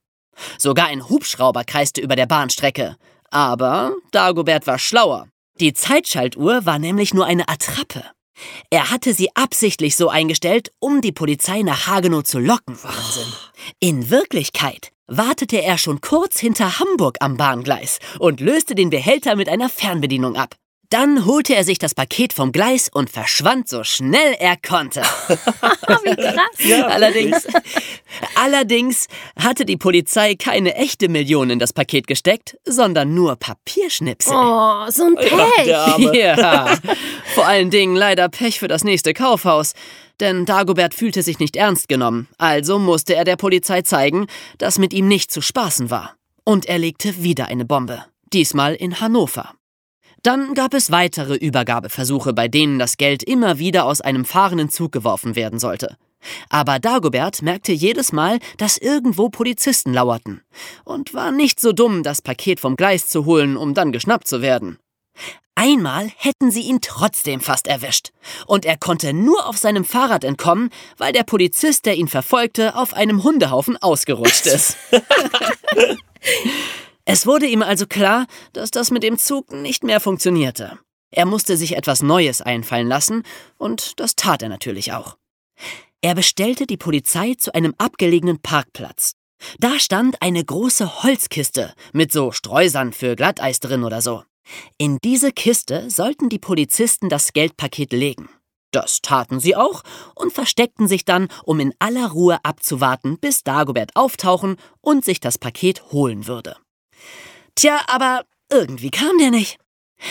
Sogar 0.58 0.86
ein 0.86 1.08
Hubschrauber 1.08 1.64
kreiste 1.64 2.00
über 2.00 2.16
der 2.16 2.26
Bahnstrecke. 2.26 2.96
Aber 3.30 3.94
Dagobert 4.10 4.66
war 4.66 4.78
schlauer. 4.78 5.28
Die 5.60 5.72
Zeitschaltuhr 5.72 6.64
war 6.64 6.78
nämlich 6.78 7.14
nur 7.14 7.26
eine 7.26 7.48
Attrappe. 7.48 8.04
Er 8.70 8.90
hatte 8.90 9.14
sie 9.14 9.34
absichtlich 9.34 9.96
so 9.96 10.08
eingestellt, 10.08 10.72
um 10.80 11.00
die 11.00 11.12
Polizei 11.12 11.62
nach 11.62 11.86
Hagenow 11.86 12.24
zu 12.24 12.38
locken. 12.38 12.76
Wahnsinn. 12.82 13.32
In 13.78 14.10
Wirklichkeit 14.10 14.90
wartete 15.06 15.62
er 15.62 15.78
schon 15.78 16.00
kurz 16.00 16.40
hinter 16.40 16.78
Hamburg 16.78 17.18
am 17.20 17.36
Bahngleis 17.36 17.98
und 18.18 18.40
löste 18.40 18.74
den 18.74 18.90
Behälter 18.90 19.36
mit 19.36 19.48
einer 19.48 19.68
Fernbedienung 19.68 20.36
ab. 20.36 20.56
Dann 20.92 21.24
holte 21.24 21.54
er 21.54 21.64
sich 21.64 21.78
das 21.78 21.94
Paket 21.94 22.34
vom 22.34 22.52
Gleis 22.52 22.90
und 22.92 23.08
verschwand 23.08 23.66
so 23.66 23.82
schnell 23.82 24.36
er 24.38 24.58
konnte. 24.58 25.00
Wie 26.04 26.16
krass. 26.16 26.58
Ja. 26.58 26.86
Allerdings, 26.88 27.46
allerdings 28.34 29.06
hatte 29.42 29.64
die 29.64 29.78
Polizei 29.78 30.34
keine 30.34 30.74
echte 30.74 31.08
Million 31.08 31.48
in 31.48 31.58
das 31.58 31.72
Paket 31.72 32.06
gesteckt, 32.06 32.58
sondern 32.66 33.14
nur 33.14 33.36
Papierschnipsel. 33.36 34.34
Oh, 34.36 34.84
so 34.90 35.04
ein 35.04 35.14
Pech. 35.14 35.66
Ja, 35.66 35.96
ja, 36.12 36.76
vor 37.34 37.46
allen 37.46 37.70
Dingen 37.70 37.96
leider 37.96 38.28
Pech 38.28 38.58
für 38.58 38.68
das 38.68 38.84
nächste 38.84 39.14
Kaufhaus. 39.14 39.72
Denn 40.20 40.44
Dagobert 40.44 40.92
fühlte 40.92 41.22
sich 41.22 41.38
nicht 41.38 41.56
ernst 41.56 41.88
genommen, 41.88 42.28
also 42.36 42.78
musste 42.78 43.14
er 43.14 43.24
der 43.24 43.36
Polizei 43.36 43.80
zeigen, 43.80 44.26
dass 44.58 44.78
mit 44.78 44.92
ihm 44.92 45.08
nicht 45.08 45.32
zu 45.32 45.40
spaßen 45.40 45.88
war. 45.88 46.16
Und 46.44 46.66
er 46.66 46.76
legte 46.76 47.22
wieder 47.22 47.46
eine 47.46 47.64
Bombe. 47.64 48.04
Diesmal 48.30 48.74
in 48.74 49.00
Hannover. 49.00 49.54
Dann 50.22 50.54
gab 50.54 50.72
es 50.72 50.92
weitere 50.92 51.34
Übergabeversuche, 51.34 52.32
bei 52.32 52.46
denen 52.46 52.78
das 52.78 52.96
Geld 52.96 53.24
immer 53.24 53.58
wieder 53.58 53.84
aus 53.84 54.00
einem 54.00 54.24
fahrenden 54.24 54.70
Zug 54.70 54.92
geworfen 54.92 55.34
werden 55.34 55.58
sollte. 55.58 55.96
Aber 56.48 56.78
Dagobert 56.78 57.42
merkte 57.42 57.72
jedes 57.72 58.12
Mal, 58.12 58.38
dass 58.56 58.78
irgendwo 58.78 59.28
Polizisten 59.28 59.92
lauerten 59.92 60.42
und 60.84 61.12
war 61.14 61.32
nicht 61.32 61.58
so 61.58 61.72
dumm, 61.72 62.04
das 62.04 62.22
Paket 62.22 62.60
vom 62.60 62.76
Gleis 62.76 63.08
zu 63.08 63.24
holen, 63.24 63.56
um 63.56 63.74
dann 63.74 63.90
geschnappt 63.90 64.28
zu 64.28 64.40
werden. 64.42 64.78
Einmal 65.56 66.10
hätten 66.16 66.52
sie 66.52 66.62
ihn 66.62 66.80
trotzdem 66.80 67.40
fast 67.40 67.66
erwischt. 67.66 68.10
Und 68.46 68.64
er 68.64 68.78
konnte 68.78 69.12
nur 69.12 69.46
auf 69.46 69.58
seinem 69.58 69.84
Fahrrad 69.84 70.22
entkommen, 70.22 70.70
weil 70.96 71.12
der 71.12 71.24
Polizist, 71.24 71.84
der 71.84 71.96
ihn 71.96 72.08
verfolgte, 72.08 72.76
auf 72.76 72.94
einem 72.94 73.22
Hundehaufen 73.22 73.76
ausgerutscht 73.76 74.46
ist. 74.46 74.76
Es 77.04 77.26
wurde 77.26 77.46
ihm 77.46 77.62
also 77.62 77.86
klar, 77.86 78.26
dass 78.52 78.70
das 78.70 78.90
mit 78.90 79.02
dem 79.02 79.18
Zug 79.18 79.52
nicht 79.52 79.82
mehr 79.82 80.00
funktionierte. 80.00 80.78
Er 81.10 81.26
musste 81.26 81.56
sich 81.56 81.76
etwas 81.76 82.02
Neues 82.02 82.40
einfallen 82.40 82.88
lassen, 82.88 83.22
und 83.58 83.98
das 84.00 84.16
tat 84.16 84.42
er 84.42 84.48
natürlich 84.48 84.92
auch. 84.92 85.16
Er 86.00 86.14
bestellte 86.14 86.66
die 86.66 86.76
Polizei 86.76 87.34
zu 87.34 87.54
einem 87.54 87.74
abgelegenen 87.78 88.40
Parkplatz. 88.40 89.14
Da 89.58 89.78
stand 89.78 90.22
eine 90.22 90.44
große 90.44 91.02
Holzkiste 91.02 91.74
mit 91.92 92.12
so 92.12 92.32
Streusand 92.32 92.94
für 92.94 93.16
Glatteis 93.16 93.60
drin 93.60 93.84
oder 93.84 94.00
so. 94.00 94.22
In 94.78 94.98
diese 95.02 95.32
Kiste 95.32 95.90
sollten 95.90 96.28
die 96.28 96.38
Polizisten 96.38 97.08
das 97.08 97.32
Geldpaket 97.32 97.92
legen. 97.92 98.28
Das 98.70 99.02
taten 99.02 99.38
sie 99.38 99.54
auch 99.54 99.82
und 100.14 100.32
versteckten 100.32 100.88
sich 100.88 101.04
dann, 101.04 101.28
um 101.44 101.60
in 101.60 101.74
aller 101.78 102.08
Ruhe 102.08 102.38
abzuwarten, 102.42 103.18
bis 103.18 103.44
Dagobert 103.44 103.94
auftauchen 103.94 104.56
und 104.80 105.04
sich 105.04 105.20
das 105.20 105.36
Paket 105.36 105.92
holen 105.92 106.26
würde. 106.26 106.56
Tja, 107.54 107.80
aber 107.86 108.24
irgendwie 108.50 108.90
kam 108.90 109.18
der 109.18 109.30
nicht. 109.30 109.58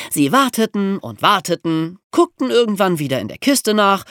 Sie 0.10 0.31
warteten 0.31 0.98
und 1.00 1.21
warteten, 1.21 2.00
guckten 2.12 2.50
irgendwann 2.50 3.00
wieder 3.00 3.19
in 3.19 3.27
der 3.27 3.38
Kiste 3.38 3.74
nach 3.74 4.05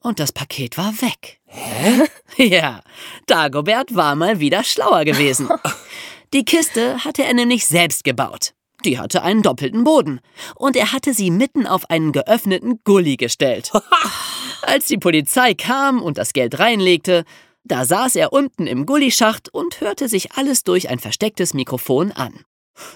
und 0.00 0.18
das 0.18 0.32
Paket 0.32 0.76
war 0.78 0.92
weg. 1.00 1.40
Hä? 1.46 2.08
Ja, 2.38 2.80
Dagobert 3.26 3.94
war 3.94 4.16
mal 4.16 4.40
wieder 4.40 4.64
schlauer 4.64 5.04
gewesen. 5.04 5.50
Die 6.32 6.46
Kiste 6.46 7.04
hatte 7.04 7.24
er 7.24 7.34
nämlich 7.34 7.66
selbst 7.66 8.04
gebaut. 8.04 8.54
Die 8.86 8.98
hatte 8.98 9.22
einen 9.22 9.42
doppelten 9.42 9.84
Boden. 9.84 10.20
Und 10.54 10.76
er 10.76 10.92
hatte 10.92 11.12
sie 11.12 11.30
mitten 11.30 11.66
auf 11.66 11.90
einen 11.90 12.12
geöffneten 12.12 12.80
Gully 12.84 13.16
gestellt. 13.16 13.70
Als 14.62 14.86
die 14.86 14.96
Polizei 14.96 15.52
kam 15.52 16.02
und 16.02 16.16
das 16.16 16.32
Geld 16.32 16.58
reinlegte, 16.58 17.24
da 17.64 17.84
saß 17.84 18.16
er 18.16 18.32
unten 18.32 18.66
im 18.66 18.86
Gullischacht 18.86 19.52
und 19.52 19.82
hörte 19.82 20.08
sich 20.08 20.32
alles 20.32 20.64
durch 20.64 20.88
ein 20.88 20.98
verstecktes 20.98 21.52
Mikrofon 21.52 22.12
an. 22.12 22.44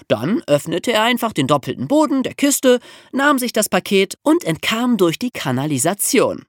Dann 0.07 0.41
öffnete 0.47 0.91
er 0.91 1.03
einfach 1.03 1.33
den 1.33 1.47
doppelten 1.47 1.87
Boden 1.87 2.23
der 2.23 2.33
Kiste, 2.33 2.79
nahm 3.11 3.39
sich 3.39 3.53
das 3.53 3.69
Paket 3.69 4.17
und 4.23 4.43
entkam 4.43 4.97
durch 4.97 5.19
die 5.19 5.31
Kanalisation. 5.31 6.45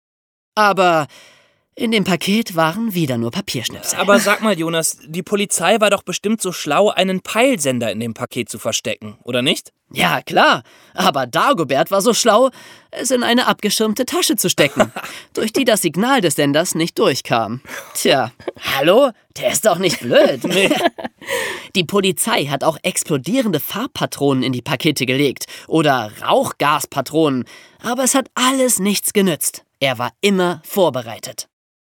Aber 0.54 1.06
in 1.78 1.92
dem 1.92 2.02
Paket 2.02 2.56
waren 2.56 2.94
wieder 2.94 3.18
nur 3.18 3.30
Papierschnipsel. 3.30 4.00
Aber 4.00 4.18
sag 4.18 4.42
mal, 4.42 4.58
Jonas, 4.58 4.98
die 5.06 5.22
Polizei 5.22 5.80
war 5.80 5.90
doch 5.90 6.02
bestimmt 6.02 6.42
so 6.42 6.50
schlau, 6.50 6.90
einen 6.90 7.20
Peilsender 7.20 7.92
in 7.92 8.00
dem 8.00 8.14
Paket 8.14 8.48
zu 8.48 8.58
verstecken, 8.58 9.16
oder 9.22 9.42
nicht? 9.42 9.72
Ja, 9.92 10.20
klar. 10.20 10.64
Aber 10.94 11.28
Dagobert 11.28 11.92
war 11.92 12.00
so 12.00 12.14
schlau, 12.14 12.50
es 12.90 13.12
in 13.12 13.22
eine 13.22 13.46
abgeschirmte 13.46 14.06
Tasche 14.06 14.34
zu 14.34 14.50
stecken, 14.50 14.92
durch 15.34 15.52
die 15.52 15.64
das 15.64 15.82
Signal 15.82 16.20
des 16.20 16.34
Senders 16.34 16.74
nicht 16.74 16.98
durchkam. 16.98 17.60
Tja, 17.94 18.32
hallo? 18.76 19.12
Der 19.38 19.52
ist 19.52 19.64
doch 19.64 19.78
nicht 19.78 20.00
blöd. 20.00 20.40
Nee. 20.48 20.70
Die 21.74 21.84
Polizei 21.84 22.46
hat 22.46 22.64
auch 22.64 22.78
explodierende 22.82 23.60
Farbpatronen 23.60 24.42
in 24.42 24.52
die 24.52 24.62
Pakete 24.62 25.04
gelegt 25.04 25.44
oder 25.66 26.10
Rauchgaspatronen, 26.22 27.44
aber 27.82 28.04
es 28.04 28.14
hat 28.14 28.30
alles 28.34 28.78
nichts 28.78 29.12
genützt. 29.12 29.64
Er 29.78 29.98
war 29.98 30.12
immer 30.22 30.62
vorbereitet. 30.64 31.48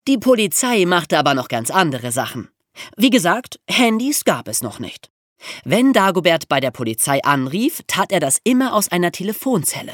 Die 0.05 0.17
Polizei 0.17 0.83
machte 0.85 1.17
aber 1.17 1.33
noch 1.33 1.47
ganz 1.47 1.71
andere 1.71 2.11
Sachen. 2.11 2.49
Wie 2.97 3.09
gesagt, 3.09 3.61
Handys 3.69 4.25
gab 4.25 4.49
es 4.49 4.61
noch 4.61 4.79
nicht. 4.79 5.09
Wenn 5.63 5.93
Dagobert 5.93 6.49
bei 6.49 6.59
der 6.59 6.71
Polizei 6.71 7.23
anrief, 7.23 7.81
tat 7.87 8.11
er 8.11 8.19
das 8.19 8.39
immer 8.43 8.73
aus 8.73 8.91
einer 8.91 9.13
Telefonzelle. 9.13 9.93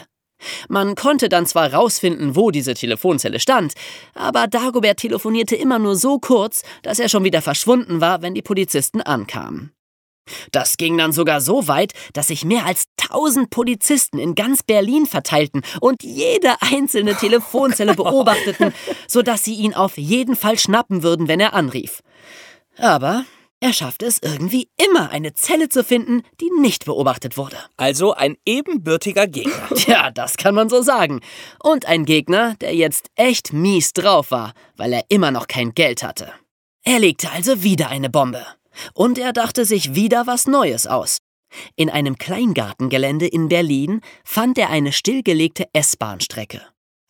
Man 0.67 0.95
konnte 0.95 1.29
dann 1.29 1.45
zwar 1.45 1.73
rausfinden, 1.73 2.35
wo 2.35 2.49
diese 2.49 2.73
Telefonzelle 2.73 3.39
stand, 3.39 3.73
aber 4.15 4.47
Dagobert 4.47 4.97
telefonierte 4.97 5.55
immer 5.55 5.77
nur 5.77 5.95
so 5.95 6.17
kurz, 6.17 6.63
dass 6.81 6.97
er 6.97 7.09
schon 7.09 7.23
wieder 7.23 7.43
verschwunden 7.43 8.01
war, 8.01 8.23
wenn 8.23 8.33
die 8.33 8.41
Polizisten 8.41 9.01
ankamen. 9.01 9.73
Das 10.51 10.77
ging 10.77 10.97
dann 10.97 11.11
sogar 11.11 11.41
so 11.41 11.67
weit, 11.67 11.93
dass 12.13 12.27
sich 12.27 12.45
mehr 12.45 12.65
als 12.65 12.85
tausend 12.97 13.49
Polizisten 13.49 14.19
in 14.19 14.35
ganz 14.35 14.63
Berlin 14.63 15.05
verteilten 15.05 15.61
und 15.81 16.03
jede 16.03 16.61
einzelne 16.61 17.15
Telefonzelle 17.15 17.93
beobachteten, 17.95 18.73
sodass 19.07 19.43
sie 19.43 19.55
ihn 19.55 19.73
auf 19.73 19.97
jeden 19.97 20.35
Fall 20.35 20.57
schnappen 20.57 21.03
würden, 21.03 21.27
wenn 21.27 21.39
er 21.39 21.53
anrief. 21.53 22.01
Aber 22.77 23.25
er 23.61 23.73
schaffte 23.73 24.05
es 24.05 24.19
irgendwie 24.19 24.69
immer, 24.77 25.09
eine 25.09 25.33
Zelle 25.33 25.67
zu 25.67 25.83
finden, 25.83 26.23
die 26.39 26.49
nicht 26.61 26.85
beobachtet 26.85 27.35
wurde. 27.35 27.57
Also 27.75 28.13
ein 28.13 28.37
ebenbürtiger 28.45 29.27
Gegner. 29.27 29.69
Ja, 29.87 30.11
das 30.11 30.37
kann 30.37 30.55
man 30.55 30.69
so 30.69 30.81
sagen. 30.81 31.19
Und 31.61 31.85
ein 31.85 32.05
Gegner, 32.05 32.55
der 32.61 32.75
jetzt 32.75 33.09
echt 33.15 33.53
mies 33.53 33.91
drauf 33.93 34.31
war, 34.31 34.53
weil 34.77 34.93
er 34.93 35.03
immer 35.09 35.31
noch 35.31 35.47
kein 35.47 35.73
Geld 35.73 36.03
hatte. 36.03 36.31
Er 36.83 36.99
legte 36.99 37.31
also 37.31 37.63
wieder 37.63 37.89
eine 37.89 38.09
Bombe. 38.09 38.45
Und 38.93 39.17
er 39.17 39.33
dachte 39.33 39.65
sich 39.65 39.95
wieder 39.95 40.27
was 40.27 40.47
Neues 40.47 40.87
aus. 40.87 41.17
In 41.75 41.89
einem 41.89 42.17
Kleingartengelände 42.17 43.27
in 43.27 43.49
Berlin 43.49 44.01
fand 44.23 44.57
er 44.57 44.69
eine 44.69 44.91
stillgelegte 44.91 45.65
S-Bahn-Strecke. 45.73 46.61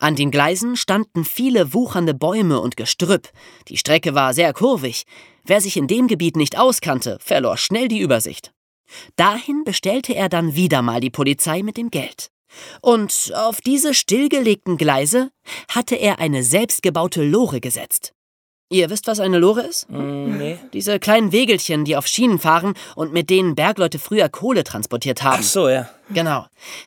An 0.01 0.15
den 0.15 0.31
Gleisen 0.31 0.77
standen 0.77 1.25
viele 1.25 1.73
wuchernde 1.73 2.13
Bäume 2.13 2.61
und 2.61 2.77
Gestrüpp. 2.77 3.29
Die 3.67 3.77
Strecke 3.77 4.15
war 4.15 4.33
sehr 4.33 4.53
kurvig. 4.53 5.03
Wer 5.43 5.59
sich 5.59 5.75
in 5.75 5.87
dem 5.87 6.07
Gebiet 6.07 6.37
nicht 6.37 6.57
auskannte, 6.57 7.17
verlor 7.19 7.57
schnell 7.57 7.89
die 7.89 7.99
Übersicht. 7.99 8.53
Dahin 9.17 9.63
bestellte 9.65 10.15
er 10.15 10.29
dann 10.29 10.55
wieder 10.55 10.81
mal 10.81 11.01
die 11.01 11.09
Polizei 11.09 11.63
mit 11.63 11.75
dem 11.75 11.91
Geld. 11.91 12.29
Und 12.81 13.31
auf 13.35 13.61
diese 13.61 13.93
stillgelegten 13.93 14.77
Gleise 14.77 15.31
hatte 15.67 15.95
er 15.95 16.19
eine 16.19 16.43
selbstgebaute 16.43 17.23
Lore 17.23 17.59
gesetzt. 17.59 18.13
Ihr 18.71 18.91
wisst, 18.91 19.07
was 19.07 19.19
eine 19.19 19.39
Lore 19.39 19.61
ist? 19.61 19.89
Mm, 19.89 20.37
nee. 20.37 20.59
Diese 20.73 20.99
kleinen 20.99 21.31
Wegelchen, 21.31 21.85
die 21.85 21.97
auf 21.97 22.05
Schienen 22.05 22.37
fahren 22.37 22.75
und 22.95 23.11
mit 23.11 23.31
denen 23.31 23.55
Bergleute 23.55 23.97
früher 23.97 24.29
Kohle 24.29 24.63
transportiert 24.63 25.23
haben. 25.23 25.39
Ach 25.39 25.43
so, 25.43 25.69
ja. 25.69 25.89
Genau. 26.11 26.45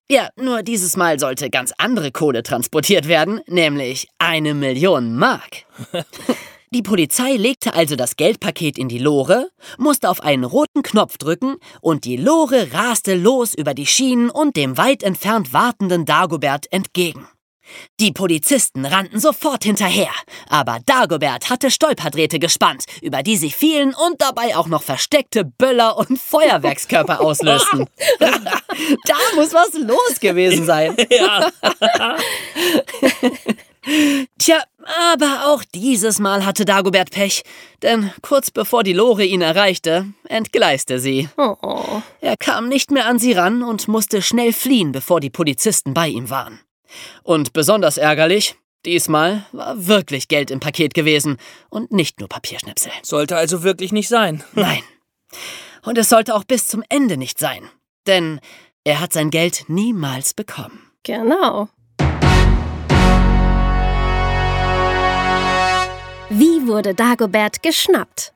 Ja, 0.08 0.28
nur 0.36 0.62
dieses 0.62 0.96
Mal 0.96 1.18
sollte 1.18 1.50
ganz 1.50 1.72
andere 1.78 2.12
Kohle 2.12 2.44
transportiert 2.44 3.08
werden, 3.08 3.40
nämlich 3.48 4.06
eine 4.18 4.54
Million 4.54 5.16
Mark. 5.16 5.64
Die 6.74 6.82
Polizei 6.82 7.32
legte 7.32 7.74
also 7.74 7.96
das 7.96 8.16
Geldpaket 8.16 8.78
in 8.78 8.88
die 8.88 8.96
Lore, 8.96 9.50
musste 9.76 10.08
auf 10.08 10.22
einen 10.22 10.44
roten 10.44 10.82
Knopf 10.82 11.18
drücken 11.18 11.56
und 11.82 12.06
die 12.06 12.16
Lore 12.16 12.72
raste 12.72 13.14
los 13.14 13.52
über 13.52 13.74
die 13.74 13.84
Schienen 13.84 14.30
und 14.30 14.56
dem 14.56 14.78
weit 14.78 15.02
entfernt 15.02 15.52
wartenden 15.52 16.06
Dagobert 16.06 16.72
entgegen. 16.72 17.28
Die 18.00 18.12
Polizisten 18.12 18.84
rannten 18.84 19.20
sofort 19.20 19.64
hinterher, 19.64 20.12
aber 20.48 20.78
Dagobert 20.84 21.50
hatte 21.50 21.70
Stolperdrähte 21.70 22.38
gespannt, 22.38 22.84
über 23.00 23.22
die 23.22 23.36
sie 23.36 23.50
fielen 23.50 23.94
und 23.94 24.20
dabei 24.20 24.56
auch 24.56 24.66
noch 24.66 24.82
versteckte 24.82 25.44
Böller 25.44 25.96
und 25.96 26.18
Feuerwerkskörper 26.18 27.20
auslösten. 27.22 27.86
da 28.18 29.16
muss 29.36 29.52
was 29.52 29.72
los 29.74 30.20
gewesen 30.20 30.64
sein. 30.66 30.96
Ja. 31.12 31.50
Tja, 34.38 34.62
aber 35.10 35.46
auch 35.46 35.64
dieses 35.74 36.18
Mal 36.18 36.46
hatte 36.46 36.64
Dagobert 36.64 37.10
Pech, 37.10 37.42
denn 37.82 38.12
kurz 38.22 38.50
bevor 38.50 38.82
die 38.82 38.92
Lore 38.92 39.24
ihn 39.24 39.42
erreichte, 39.42 40.06
entgleiste 40.28 40.98
sie. 40.98 41.28
Oh. 41.36 42.00
Er 42.20 42.36
kam 42.36 42.68
nicht 42.68 42.90
mehr 42.90 43.06
an 43.06 43.18
sie 43.18 43.32
ran 43.32 43.62
und 43.62 43.88
musste 43.88 44.22
schnell 44.22 44.52
fliehen, 44.52 44.92
bevor 44.92 45.20
die 45.20 45.30
Polizisten 45.30 45.94
bei 45.94 46.08
ihm 46.08 46.30
waren. 46.30 46.60
Und 47.22 47.52
besonders 47.52 47.98
ärgerlich, 47.98 48.56
diesmal 48.84 49.44
war 49.52 49.86
wirklich 49.86 50.28
Geld 50.28 50.50
im 50.50 50.60
Paket 50.60 50.94
gewesen 50.94 51.38
und 51.70 51.92
nicht 51.92 52.20
nur 52.20 52.28
Papierschnipsel. 52.28 52.92
Sollte 53.02 53.36
also 53.36 53.62
wirklich 53.62 53.92
nicht 53.92 54.08
sein. 54.08 54.42
Nein. 54.54 54.82
Und 55.82 55.98
es 55.98 56.08
sollte 56.08 56.34
auch 56.34 56.44
bis 56.44 56.68
zum 56.68 56.82
Ende 56.88 57.16
nicht 57.16 57.38
sein, 57.38 57.68
denn 58.06 58.40
er 58.84 59.00
hat 59.00 59.12
sein 59.12 59.30
Geld 59.30 59.64
niemals 59.68 60.34
bekommen. 60.34 60.90
Genau. 61.02 61.68
Wie 66.28 66.66
wurde 66.66 66.94
Dagobert 66.94 67.62
geschnappt? 67.62 68.32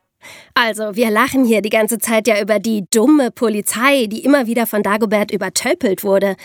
Also, 0.53 0.95
wir 0.95 1.09
lachen 1.09 1.45
hier 1.45 1.61
die 1.61 1.69
ganze 1.69 1.99
Zeit 1.99 2.27
ja 2.27 2.41
über 2.41 2.59
die 2.59 2.85
dumme 2.91 3.31
Polizei, 3.31 4.07
die 4.07 4.23
immer 4.23 4.47
wieder 4.47 4.67
von 4.67 4.83
Dagobert 4.83 5.31
übertölpelt 5.31 6.03
wurde. 6.03 6.35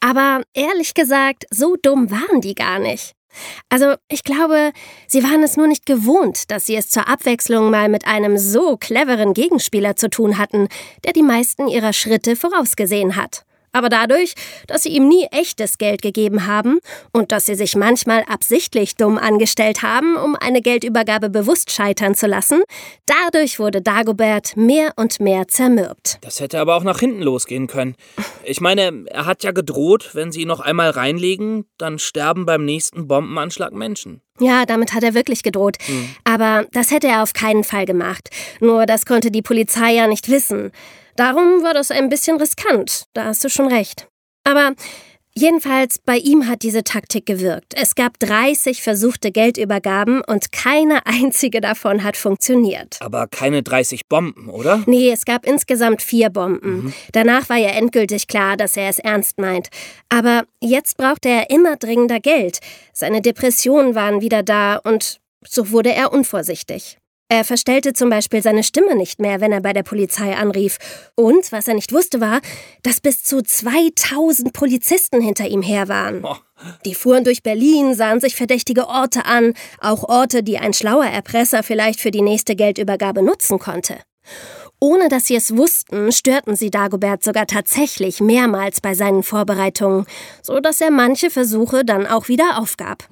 Aber 0.00 0.42
ehrlich 0.54 0.94
gesagt, 0.94 1.44
so 1.50 1.76
dumm 1.80 2.10
waren 2.10 2.40
die 2.40 2.54
gar 2.54 2.78
nicht. 2.78 3.12
Also, 3.68 3.94
ich 4.08 4.24
glaube, 4.24 4.72
sie 5.06 5.22
waren 5.22 5.42
es 5.42 5.56
nur 5.56 5.66
nicht 5.66 5.86
gewohnt, 5.86 6.50
dass 6.50 6.66
sie 6.66 6.76
es 6.76 6.90
zur 6.90 7.08
Abwechslung 7.08 7.70
mal 7.70 7.88
mit 7.88 8.06
einem 8.06 8.38
so 8.38 8.76
cleveren 8.76 9.34
Gegenspieler 9.34 9.96
zu 9.96 10.10
tun 10.10 10.38
hatten, 10.38 10.68
der 11.04 11.12
die 11.12 11.22
meisten 11.22 11.68
ihrer 11.68 11.92
Schritte 11.92 12.34
vorausgesehen 12.34 13.16
hat. 13.16 13.44
Aber 13.72 13.88
dadurch, 13.88 14.34
dass 14.66 14.82
sie 14.82 14.90
ihm 14.90 15.08
nie 15.08 15.26
echtes 15.30 15.78
Geld 15.78 16.02
gegeben 16.02 16.46
haben 16.46 16.80
und 17.12 17.32
dass 17.32 17.46
sie 17.46 17.54
sich 17.54 17.76
manchmal 17.76 18.24
absichtlich 18.24 18.96
dumm 18.96 19.18
angestellt 19.18 19.82
haben, 19.82 20.16
um 20.16 20.34
eine 20.36 20.60
Geldübergabe 20.60 21.30
bewusst 21.30 21.70
scheitern 21.70 22.14
zu 22.14 22.26
lassen, 22.26 22.62
dadurch 23.06 23.58
wurde 23.58 23.80
Dagobert 23.80 24.56
mehr 24.56 24.92
und 24.96 25.20
mehr 25.20 25.48
zermürbt. 25.48 26.18
Das 26.22 26.40
hätte 26.40 26.58
aber 26.58 26.76
auch 26.76 26.84
nach 26.84 27.00
hinten 27.00 27.22
losgehen 27.22 27.66
können. 27.66 27.94
Ich 28.44 28.60
meine, 28.60 29.04
er 29.06 29.26
hat 29.26 29.44
ja 29.44 29.52
gedroht, 29.52 30.10
wenn 30.14 30.32
sie 30.32 30.42
ihn 30.42 30.48
noch 30.48 30.60
einmal 30.60 30.90
reinlegen, 30.90 31.66
dann 31.78 31.98
sterben 31.98 32.46
beim 32.46 32.64
nächsten 32.64 33.06
Bombenanschlag 33.06 33.72
Menschen. 33.72 34.20
Ja, 34.40 34.64
damit 34.64 34.94
hat 34.94 35.02
er 35.02 35.14
wirklich 35.14 35.42
gedroht. 35.42 35.76
Aber 36.24 36.66
das 36.72 36.90
hätte 36.90 37.08
er 37.08 37.22
auf 37.22 37.34
keinen 37.34 37.62
Fall 37.62 37.84
gemacht. 37.84 38.30
Nur 38.60 38.86
das 38.86 39.04
konnte 39.04 39.30
die 39.30 39.42
Polizei 39.42 39.92
ja 39.92 40.06
nicht 40.06 40.30
wissen. 40.30 40.72
Darum 41.20 41.62
war 41.62 41.74
das 41.74 41.90
ein 41.90 42.08
bisschen 42.08 42.38
riskant, 42.38 43.04
da 43.12 43.26
hast 43.26 43.44
du 43.44 43.50
schon 43.50 43.66
recht. 43.66 44.08
Aber 44.42 44.72
jedenfalls, 45.34 45.98
bei 45.98 46.16
ihm 46.16 46.48
hat 46.48 46.62
diese 46.62 46.82
Taktik 46.82 47.26
gewirkt. 47.26 47.74
Es 47.76 47.94
gab 47.94 48.18
30 48.20 48.82
versuchte 48.82 49.30
Geldübergaben 49.30 50.22
und 50.26 50.50
keine 50.50 51.04
einzige 51.04 51.60
davon 51.60 52.04
hat 52.04 52.16
funktioniert. 52.16 52.96
Aber 53.00 53.26
keine 53.26 53.62
30 53.62 54.08
Bomben, 54.08 54.48
oder? 54.48 54.82
Nee, 54.86 55.10
es 55.10 55.26
gab 55.26 55.44
insgesamt 55.44 56.00
vier 56.00 56.30
Bomben. 56.30 56.94
Danach 57.12 57.50
war 57.50 57.58
ja 57.58 57.68
endgültig 57.68 58.26
klar, 58.26 58.56
dass 58.56 58.78
er 58.78 58.88
es 58.88 58.98
ernst 58.98 59.38
meint. 59.38 59.68
Aber 60.08 60.44
jetzt 60.62 60.96
brauchte 60.96 61.28
er 61.28 61.50
immer 61.50 61.76
dringender 61.76 62.20
Geld. 62.20 62.60
Seine 62.94 63.20
Depressionen 63.20 63.94
waren 63.94 64.22
wieder 64.22 64.42
da 64.42 64.76
und 64.76 65.20
so 65.46 65.70
wurde 65.70 65.92
er 65.92 66.14
unvorsichtig. 66.14 66.96
Er 67.32 67.44
verstellte 67.44 67.92
zum 67.92 68.10
Beispiel 68.10 68.42
seine 68.42 68.64
Stimme 68.64 68.96
nicht 68.96 69.20
mehr, 69.20 69.40
wenn 69.40 69.52
er 69.52 69.60
bei 69.60 69.72
der 69.72 69.84
Polizei 69.84 70.34
anrief. 70.34 70.78
Und 71.14 71.52
was 71.52 71.68
er 71.68 71.74
nicht 71.74 71.92
wusste 71.92 72.20
war, 72.20 72.40
dass 72.82 73.00
bis 73.00 73.22
zu 73.22 73.40
2000 73.40 74.52
Polizisten 74.52 75.20
hinter 75.20 75.46
ihm 75.46 75.62
her 75.62 75.86
waren. 75.86 76.24
Oh. 76.24 76.34
Die 76.84 76.96
fuhren 76.96 77.22
durch 77.22 77.44
Berlin, 77.44 77.94
sahen 77.94 78.18
sich 78.18 78.34
verdächtige 78.34 78.88
Orte 78.88 79.26
an, 79.26 79.54
auch 79.80 80.02
Orte, 80.02 80.42
die 80.42 80.58
ein 80.58 80.72
schlauer 80.72 81.06
Erpresser 81.06 81.62
vielleicht 81.62 82.00
für 82.00 82.10
die 82.10 82.20
nächste 82.20 82.56
Geldübergabe 82.56 83.22
nutzen 83.22 83.60
konnte. 83.60 83.98
Ohne 84.80 85.08
dass 85.08 85.26
sie 85.26 85.36
es 85.36 85.56
wussten, 85.56 86.10
störten 86.10 86.56
sie 86.56 86.70
Dagobert 86.72 87.22
sogar 87.22 87.46
tatsächlich 87.46 88.20
mehrmals 88.20 88.80
bei 88.80 88.94
seinen 88.94 89.22
Vorbereitungen, 89.22 90.04
so 90.42 90.58
dass 90.58 90.80
er 90.80 90.90
manche 90.90 91.30
Versuche 91.30 91.84
dann 91.84 92.08
auch 92.08 92.26
wieder 92.26 92.58
aufgab. 92.58 93.06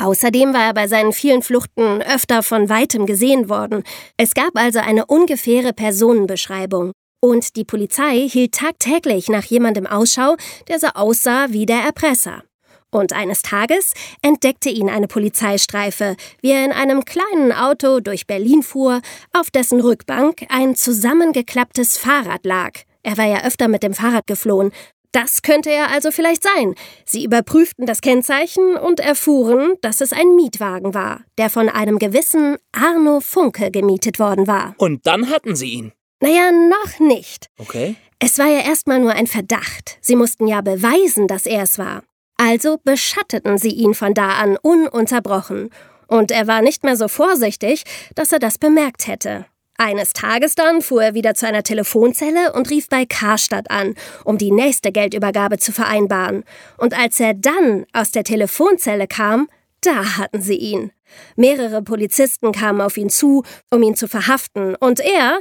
Außerdem 0.00 0.54
war 0.54 0.64
er 0.64 0.74
bei 0.74 0.88
seinen 0.88 1.12
vielen 1.12 1.42
Fluchten 1.42 2.00
öfter 2.00 2.42
von 2.42 2.70
weitem 2.70 3.04
gesehen 3.04 3.50
worden. 3.50 3.84
Es 4.16 4.32
gab 4.32 4.56
also 4.56 4.78
eine 4.78 5.04
ungefähre 5.04 5.74
Personenbeschreibung. 5.74 6.92
Und 7.22 7.56
die 7.56 7.66
Polizei 7.66 8.26
hielt 8.26 8.54
tagtäglich 8.54 9.28
nach 9.28 9.44
jemandem 9.44 9.86
Ausschau, 9.86 10.36
der 10.68 10.80
so 10.80 10.86
aussah 10.94 11.48
wie 11.50 11.66
der 11.66 11.82
Erpresser. 11.82 12.42
Und 12.90 13.12
eines 13.12 13.42
Tages 13.42 13.92
entdeckte 14.22 14.70
ihn 14.70 14.88
eine 14.88 15.06
Polizeistreife, 15.06 16.16
wie 16.40 16.50
er 16.50 16.64
in 16.64 16.72
einem 16.72 17.04
kleinen 17.04 17.52
Auto 17.52 18.00
durch 18.00 18.26
Berlin 18.26 18.62
fuhr, 18.62 19.02
auf 19.32 19.50
dessen 19.50 19.80
Rückbank 19.80 20.46
ein 20.48 20.74
zusammengeklapptes 20.74 21.98
Fahrrad 21.98 22.46
lag. 22.46 22.72
Er 23.02 23.18
war 23.18 23.26
ja 23.26 23.44
öfter 23.44 23.68
mit 23.68 23.82
dem 23.82 23.94
Fahrrad 23.94 24.26
geflohen. 24.26 24.72
Das 25.12 25.42
könnte 25.42 25.70
er 25.70 25.90
also 25.90 26.10
vielleicht 26.10 26.42
sein. 26.42 26.74
Sie 27.04 27.24
überprüften 27.24 27.84
das 27.84 28.00
Kennzeichen 28.00 28.76
und 28.76 29.00
erfuhren, 29.00 29.74
dass 29.82 30.00
es 30.00 30.12
ein 30.12 30.36
Mietwagen 30.36 30.94
war, 30.94 31.22
der 31.36 31.50
von 31.50 31.68
einem 31.68 31.98
gewissen 31.98 32.56
Arno 32.72 33.20
Funke 33.20 33.70
gemietet 33.70 34.20
worden 34.20 34.46
war. 34.46 34.74
Und 34.78 35.06
dann 35.06 35.28
hatten 35.28 35.56
sie 35.56 35.70
ihn. 35.70 35.92
Naja, 36.20 36.52
noch 36.52 37.00
nicht. 37.00 37.46
Okay. 37.58 37.96
Es 38.20 38.38
war 38.38 38.46
ja 38.46 38.60
erstmal 38.60 39.00
nur 39.00 39.12
ein 39.12 39.26
Verdacht. 39.26 39.98
Sie 40.00 40.14
mussten 40.14 40.46
ja 40.46 40.60
beweisen, 40.60 41.26
dass 41.26 41.46
er 41.46 41.62
es 41.62 41.78
war. 41.78 42.02
Also 42.36 42.78
beschatteten 42.84 43.58
sie 43.58 43.70
ihn 43.70 43.94
von 43.94 44.14
da 44.14 44.34
an 44.34 44.56
ununterbrochen. 44.56 45.70
Und 46.06 46.30
er 46.30 46.46
war 46.46 46.62
nicht 46.62 46.84
mehr 46.84 46.96
so 46.96 47.08
vorsichtig, 47.08 47.84
dass 48.14 48.32
er 48.32 48.38
das 48.38 48.58
bemerkt 48.58 49.06
hätte. 49.06 49.46
Eines 49.80 50.12
Tages 50.12 50.56
dann 50.56 50.82
fuhr 50.82 51.02
er 51.02 51.14
wieder 51.14 51.32
zu 51.32 51.46
einer 51.46 51.62
Telefonzelle 51.62 52.52
und 52.52 52.68
rief 52.68 52.90
bei 52.90 53.06
Karstadt 53.06 53.70
an, 53.70 53.94
um 54.24 54.36
die 54.36 54.50
nächste 54.50 54.92
Geldübergabe 54.92 55.56
zu 55.56 55.72
vereinbaren. 55.72 56.44
Und 56.76 56.92
als 56.92 57.18
er 57.18 57.32
dann 57.32 57.86
aus 57.94 58.10
der 58.10 58.22
Telefonzelle 58.22 59.06
kam, 59.06 59.48
da 59.80 60.18
hatten 60.18 60.42
sie 60.42 60.56
ihn. 60.56 60.92
Mehrere 61.34 61.80
Polizisten 61.80 62.52
kamen 62.52 62.82
auf 62.82 62.98
ihn 62.98 63.08
zu, 63.08 63.42
um 63.70 63.82
ihn 63.82 63.96
zu 63.96 64.06
verhaften, 64.06 64.74
und 64.74 65.00
er 65.00 65.40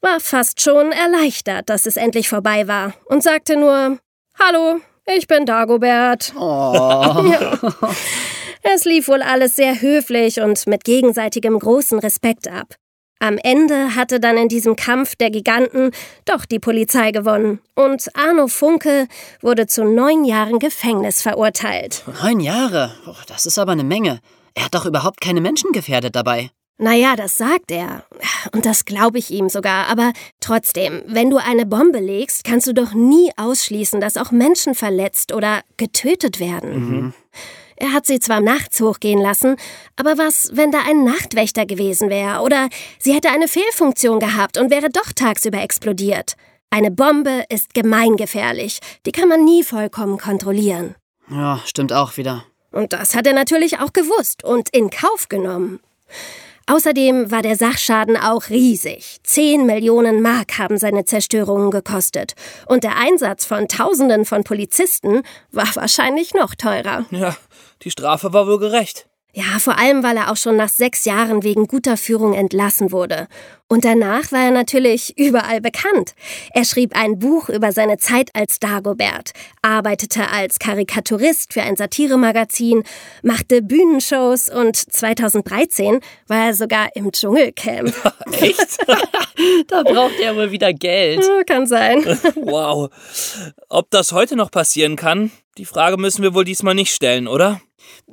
war 0.00 0.20
fast 0.20 0.60
schon 0.60 0.92
erleichtert, 0.92 1.68
dass 1.68 1.84
es 1.84 1.96
endlich 1.96 2.28
vorbei 2.28 2.68
war, 2.68 2.94
und 3.06 3.24
sagte 3.24 3.56
nur 3.56 3.98
Hallo, 4.38 4.78
ich 5.16 5.26
bin 5.26 5.46
Dagobert. 5.46 6.32
Oh. 6.38 7.24
Ja. 7.32 7.58
Es 8.62 8.84
lief 8.84 9.08
wohl 9.08 9.22
alles 9.22 9.56
sehr 9.56 9.80
höflich 9.80 10.40
und 10.40 10.64
mit 10.68 10.84
gegenseitigem 10.84 11.58
großen 11.58 11.98
Respekt 11.98 12.46
ab. 12.46 12.76
Am 13.22 13.36
Ende 13.36 13.94
hatte 13.94 14.18
dann 14.18 14.38
in 14.38 14.48
diesem 14.48 14.76
Kampf 14.76 15.14
der 15.14 15.30
Giganten 15.30 15.90
doch 16.24 16.46
die 16.46 16.58
Polizei 16.58 17.12
gewonnen 17.12 17.60
und 17.74 18.08
Arno 18.16 18.48
Funke 18.48 19.08
wurde 19.42 19.66
zu 19.66 19.84
neun 19.84 20.24
Jahren 20.24 20.58
Gefängnis 20.58 21.20
verurteilt. 21.20 22.02
Neun 22.22 22.40
Jahre. 22.40 22.94
Oh, 23.06 23.14
das 23.26 23.44
ist 23.44 23.58
aber 23.58 23.72
eine 23.72 23.84
Menge. 23.84 24.20
Er 24.54 24.64
hat 24.64 24.74
doch 24.74 24.86
überhaupt 24.86 25.20
keine 25.20 25.42
Menschen 25.42 25.72
gefährdet 25.72 26.16
dabei. 26.16 26.50
Naja, 26.78 27.14
das 27.14 27.36
sagt 27.36 27.70
er. 27.70 28.04
Und 28.52 28.64
das 28.64 28.86
glaube 28.86 29.18
ich 29.18 29.30
ihm 29.30 29.50
sogar. 29.50 29.88
Aber 29.88 30.14
trotzdem, 30.40 31.02
wenn 31.06 31.28
du 31.28 31.36
eine 31.36 31.66
Bombe 31.66 31.98
legst, 31.98 32.42
kannst 32.42 32.66
du 32.68 32.72
doch 32.72 32.94
nie 32.94 33.30
ausschließen, 33.36 34.00
dass 34.00 34.16
auch 34.16 34.30
Menschen 34.30 34.74
verletzt 34.74 35.34
oder 35.34 35.60
getötet 35.76 36.40
werden. 36.40 36.72
Mhm. 36.72 37.14
Er 37.80 37.94
hat 37.94 38.04
sie 38.04 38.20
zwar 38.20 38.40
nachts 38.40 38.78
hochgehen 38.82 39.18
lassen, 39.18 39.56
aber 39.96 40.18
was, 40.18 40.50
wenn 40.52 40.70
da 40.70 40.80
ein 40.86 41.02
Nachtwächter 41.02 41.64
gewesen 41.64 42.10
wäre? 42.10 42.40
Oder 42.42 42.68
sie 42.98 43.14
hätte 43.14 43.30
eine 43.30 43.48
Fehlfunktion 43.48 44.20
gehabt 44.20 44.58
und 44.58 44.70
wäre 44.70 44.90
doch 44.90 45.12
tagsüber 45.14 45.62
explodiert. 45.62 46.34
Eine 46.68 46.90
Bombe 46.90 47.44
ist 47.48 47.72
gemeingefährlich. 47.72 48.80
Die 49.06 49.12
kann 49.12 49.30
man 49.30 49.46
nie 49.46 49.64
vollkommen 49.64 50.18
kontrollieren. 50.18 50.94
Ja, 51.30 51.58
stimmt 51.64 51.94
auch 51.94 52.18
wieder. 52.18 52.44
Und 52.70 52.92
das 52.92 53.14
hat 53.14 53.26
er 53.26 53.32
natürlich 53.32 53.78
auch 53.78 53.94
gewusst 53.94 54.44
und 54.44 54.68
in 54.68 54.90
Kauf 54.90 55.30
genommen. 55.30 55.80
Außerdem 56.70 57.32
war 57.32 57.42
der 57.42 57.56
Sachschaden 57.56 58.16
auch 58.16 58.48
riesig. 58.48 59.18
Zehn 59.24 59.66
Millionen 59.66 60.22
Mark 60.22 60.58
haben 60.58 60.78
seine 60.78 61.04
Zerstörungen 61.04 61.72
gekostet. 61.72 62.34
Und 62.66 62.84
der 62.84 62.96
Einsatz 62.96 63.44
von 63.44 63.66
Tausenden 63.66 64.24
von 64.24 64.44
Polizisten 64.44 65.22
war 65.50 65.66
wahrscheinlich 65.74 66.32
noch 66.32 66.54
teurer. 66.54 67.06
Ja, 67.10 67.36
die 67.82 67.90
Strafe 67.90 68.32
war 68.32 68.46
wohl 68.46 68.58
gerecht. 68.58 69.10
Ja, 69.32 69.60
vor 69.60 69.78
allem, 69.78 70.02
weil 70.02 70.16
er 70.16 70.32
auch 70.32 70.36
schon 70.36 70.56
nach 70.56 70.68
sechs 70.68 71.04
Jahren 71.04 71.44
wegen 71.44 71.68
guter 71.68 71.96
Führung 71.96 72.34
entlassen 72.34 72.90
wurde. 72.90 73.28
Und 73.68 73.84
danach 73.84 74.32
war 74.32 74.46
er 74.46 74.50
natürlich 74.50 75.16
überall 75.18 75.60
bekannt. 75.60 76.14
Er 76.52 76.64
schrieb 76.64 76.96
ein 76.96 77.20
Buch 77.20 77.48
über 77.48 77.70
seine 77.70 77.98
Zeit 77.98 78.30
als 78.34 78.58
Dagobert, 78.58 79.30
arbeitete 79.62 80.28
als 80.30 80.58
Karikaturist 80.58 81.52
für 81.52 81.62
ein 81.62 81.76
Satiremagazin, 81.76 82.82
machte 83.22 83.62
Bühnenshows 83.62 84.48
und 84.48 84.74
2013 84.76 86.00
war 86.26 86.46
er 86.46 86.54
sogar 86.54 86.88
im 86.96 87.12
Dschungelcamp. 87.12 87.94
Echt? 88.32 88.78
da 89.68 89.84
braucht 89.84 90.18
er 90.18 90.34
wohl 90.34 90.50
wieder 90.50 90.72
Geld. 90.72 91.24
Kann 91.46 91.68
sein. 91.68 92.04
wow. 92.34 92.90
Ob 93.68 93.90
das 93.92 94.10
heute 94.10 94.34
noch 94.34 94.50
passieren 94.50 94.96
kann, 94.96 95.30
die 95.56 95.64
Frage 95.64 95.98
müssen 95.98 96.24
wir 96.24 96.34
wohl 96.34 96.44
diesmal 96.44 96.74
nicht 96.74 96.92
stellen, 96.92 97.28
oder? 97.28 97.60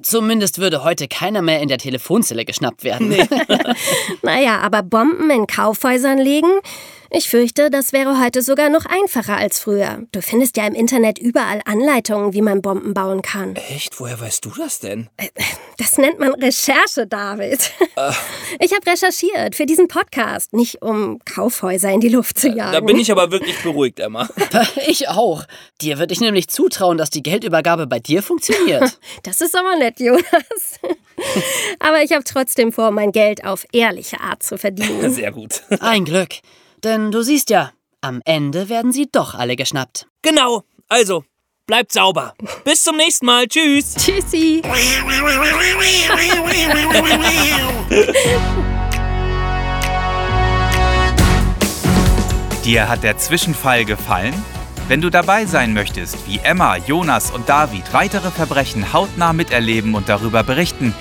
Zumindest 0.01 0.59
würde 0.59 0.83
heute 0.83 1.07
keiner 1.07 1.41
mehr 1.41 1.61
in 1.61 1.67
der 1.67 1.77
Telefonzelle 1.77 2.45
geschnappt 2.45 2.83
werden. 2.83 3.09
Nee. 3.09 3.25
naja, 4.21 4.59
aber 4.59 4.83
Bomben 4.83 5.29
in 5.29 5.47
Kaufhäusern 5.47 6.17
legen, 6.17 6.51
ich 7.09 7.29
fürchte, 7.29 7.69
das 7.69 7.93
wäre 7.93 8.19
heute 8.19 8.41
sogar 8.41 8.69
noch 8.69 8.85
einfacher 8.85 9.37
als 9.37 9.59
früher. 9.59 10.03
Du 10.11 10.21
findest 10.21 10.57
ja 10.57 10.67
im 10.67 10.73
Internet 10.73 11.19
überall 11.19 11.61
Anleitungen, 11.65 12.33
wie 12.33 12.41
man 12.41 12.61
Bomben 12.61 12.93
bauen 12.93 13.21
kann. 13.21 13.55
Echt? 13.55 13.99
Woher 13.99 14.19
weißt 14.19 14.43
du 14.43 14.51
das 14.57 14.79
denn? 14.79 15.09
Äh, 15.17 15.27
das 15.77 15.97
nennt 15.97 16.19
man 16.19 16.33
Recherche, 16.33 17.07
David. 17.07 17.71
Äh. 17.95 18.11
Ich 18.59 18.73
habe 18.73 18.85
recherchiert 18.91 19.55
für 19.55 19.65
diesen 19.65 19.87
Podcast, 19.87 20.53
nicht 20.53 20.81
um 20.81 21.19
Kaufhäuser 21.25 21.91
in 21.91 21.99
die 21.99 22.09
Luft 22.09 22.39
zu 22.39 22.49
jagen. 22.49 22.73
Da 22.73 22.79
bin 22.81 22.97
ich 22.97 23.11
aber 23.11 23.31
wirklich 23.31 23.57
beruhigt, 23.63 23.99
Emma. 23.99 24.29
Ich 24.87 25.09
auch. 25.09 25.43
Dir 25.81 25.99
würde 25.99 26.13
ich 26.13 26.19
nämlich 26.19 26.47
zutrauen, 26.47 26.97
dass 26.97 27.09
die 27.09 27.23
Geldübergabe 27.23 27.87
bei 27.87 27.99
dir 27.99 28.21
funktioniert. 28.23 28.97
Das 29.23 29.41
ist 29.41 29.55
aber 29.55 29.75
nett, 29.77 29.99
Jonas. 29.99 30.79
Aber 31.79 32.01
ich 32.03 32.11
habe 32.11 32.23
trotzdem 32.23 32.71
vor, 32.71 32.91
mein 32.91 33.11
Geld 33.11 33.43
auf 33.43 33.65
ehrliche 33.71 34.19
Art 34.21 34.43
zu 34.43 34.57
verdienen. 34.57 35.11
Sehr 35.11 35.31
gut. 35.31 35.63
Ein 35.79 36.05
Glück. 36.05 36.29
Denn 36.83 37.11
du 37.11 37.23
siehst 37.23 37.49
ja, 37.49 37.71
am 38.01 38.21
Ende 38.23 38.69
werden 38.69 38.91
sie 38.91 39.09
doch 39.11 39.33
alle 39.33 39.55
geschnappt. 39.55 40.07
Genau. 40.21 40.63
Also, 40.87 41.23
bleibt 41.65 41.91
sauber. 41.91 42.35
Bis 42.63 42.83
zum 42.83 42.97
nächsten 42.97 43.25
Mal. 43.25 43.47
Tschüss. 43.47 43.95
Tschüssi. 43.95 44.61
Dir 52.63 52.87
hat 52.87 53.03
der 53.03 53.17
Zwischenfall 53.17 53.83
gefallen? 53.85 54.35
Wenn 54.87 55.01
du 55.01 55.09
dabei 55.09 55.45
sein 55.45 55.73
möchtest, 55.73 56.27
wie 56.27 56.37
Emma, 56.39 56.77
Jonas 56.77 57.31
und 57.31 57.49
David 57.49 57.91
weitere 57.91 58.29
Verbrechen 58.29 58.93
hautnah 58.93 59.33
miterleben 59.33 59.95
und 59.95 60.09
darüber 60.09 60.43
berichten, 60.43 60.93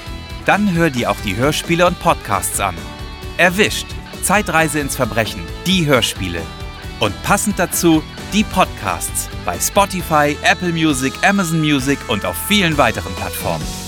dann 0.46 0.72
hör 0.74 0.88
dir 0.88 1.10
auch 1.10 1.20
die 1.24 1.36
Hörspiele 1.36 1.86
und 1.86 2.00
Podcasts 2.00 2.58
an. 2.60 2.74
Erwischt! 3.36 3.86
Zeitreise 4.22 4.80
ins 4.80 4.96
Verbrechen, 4.96 5.42
die 5.66 5.86
Hörspiele. 5.86 6.42
Und 7.00 7.20
passend 7.22 7.58
dazu 7.58 8.02
die 8.32 8.44
Podcasts 8.44 9.28
bei 9.44 9.58
Spotify, 9.58 10.36
Apple 10.42 10.72
Music, 10.72 11.12
Amazon 11.22 11.60
Music 11.60 11.98
und 12.08 12.24
auf 12.24 12.36
vielen 12.48 12.76
weiteren 12.78 13.14
Plattformen. 13.14 13.85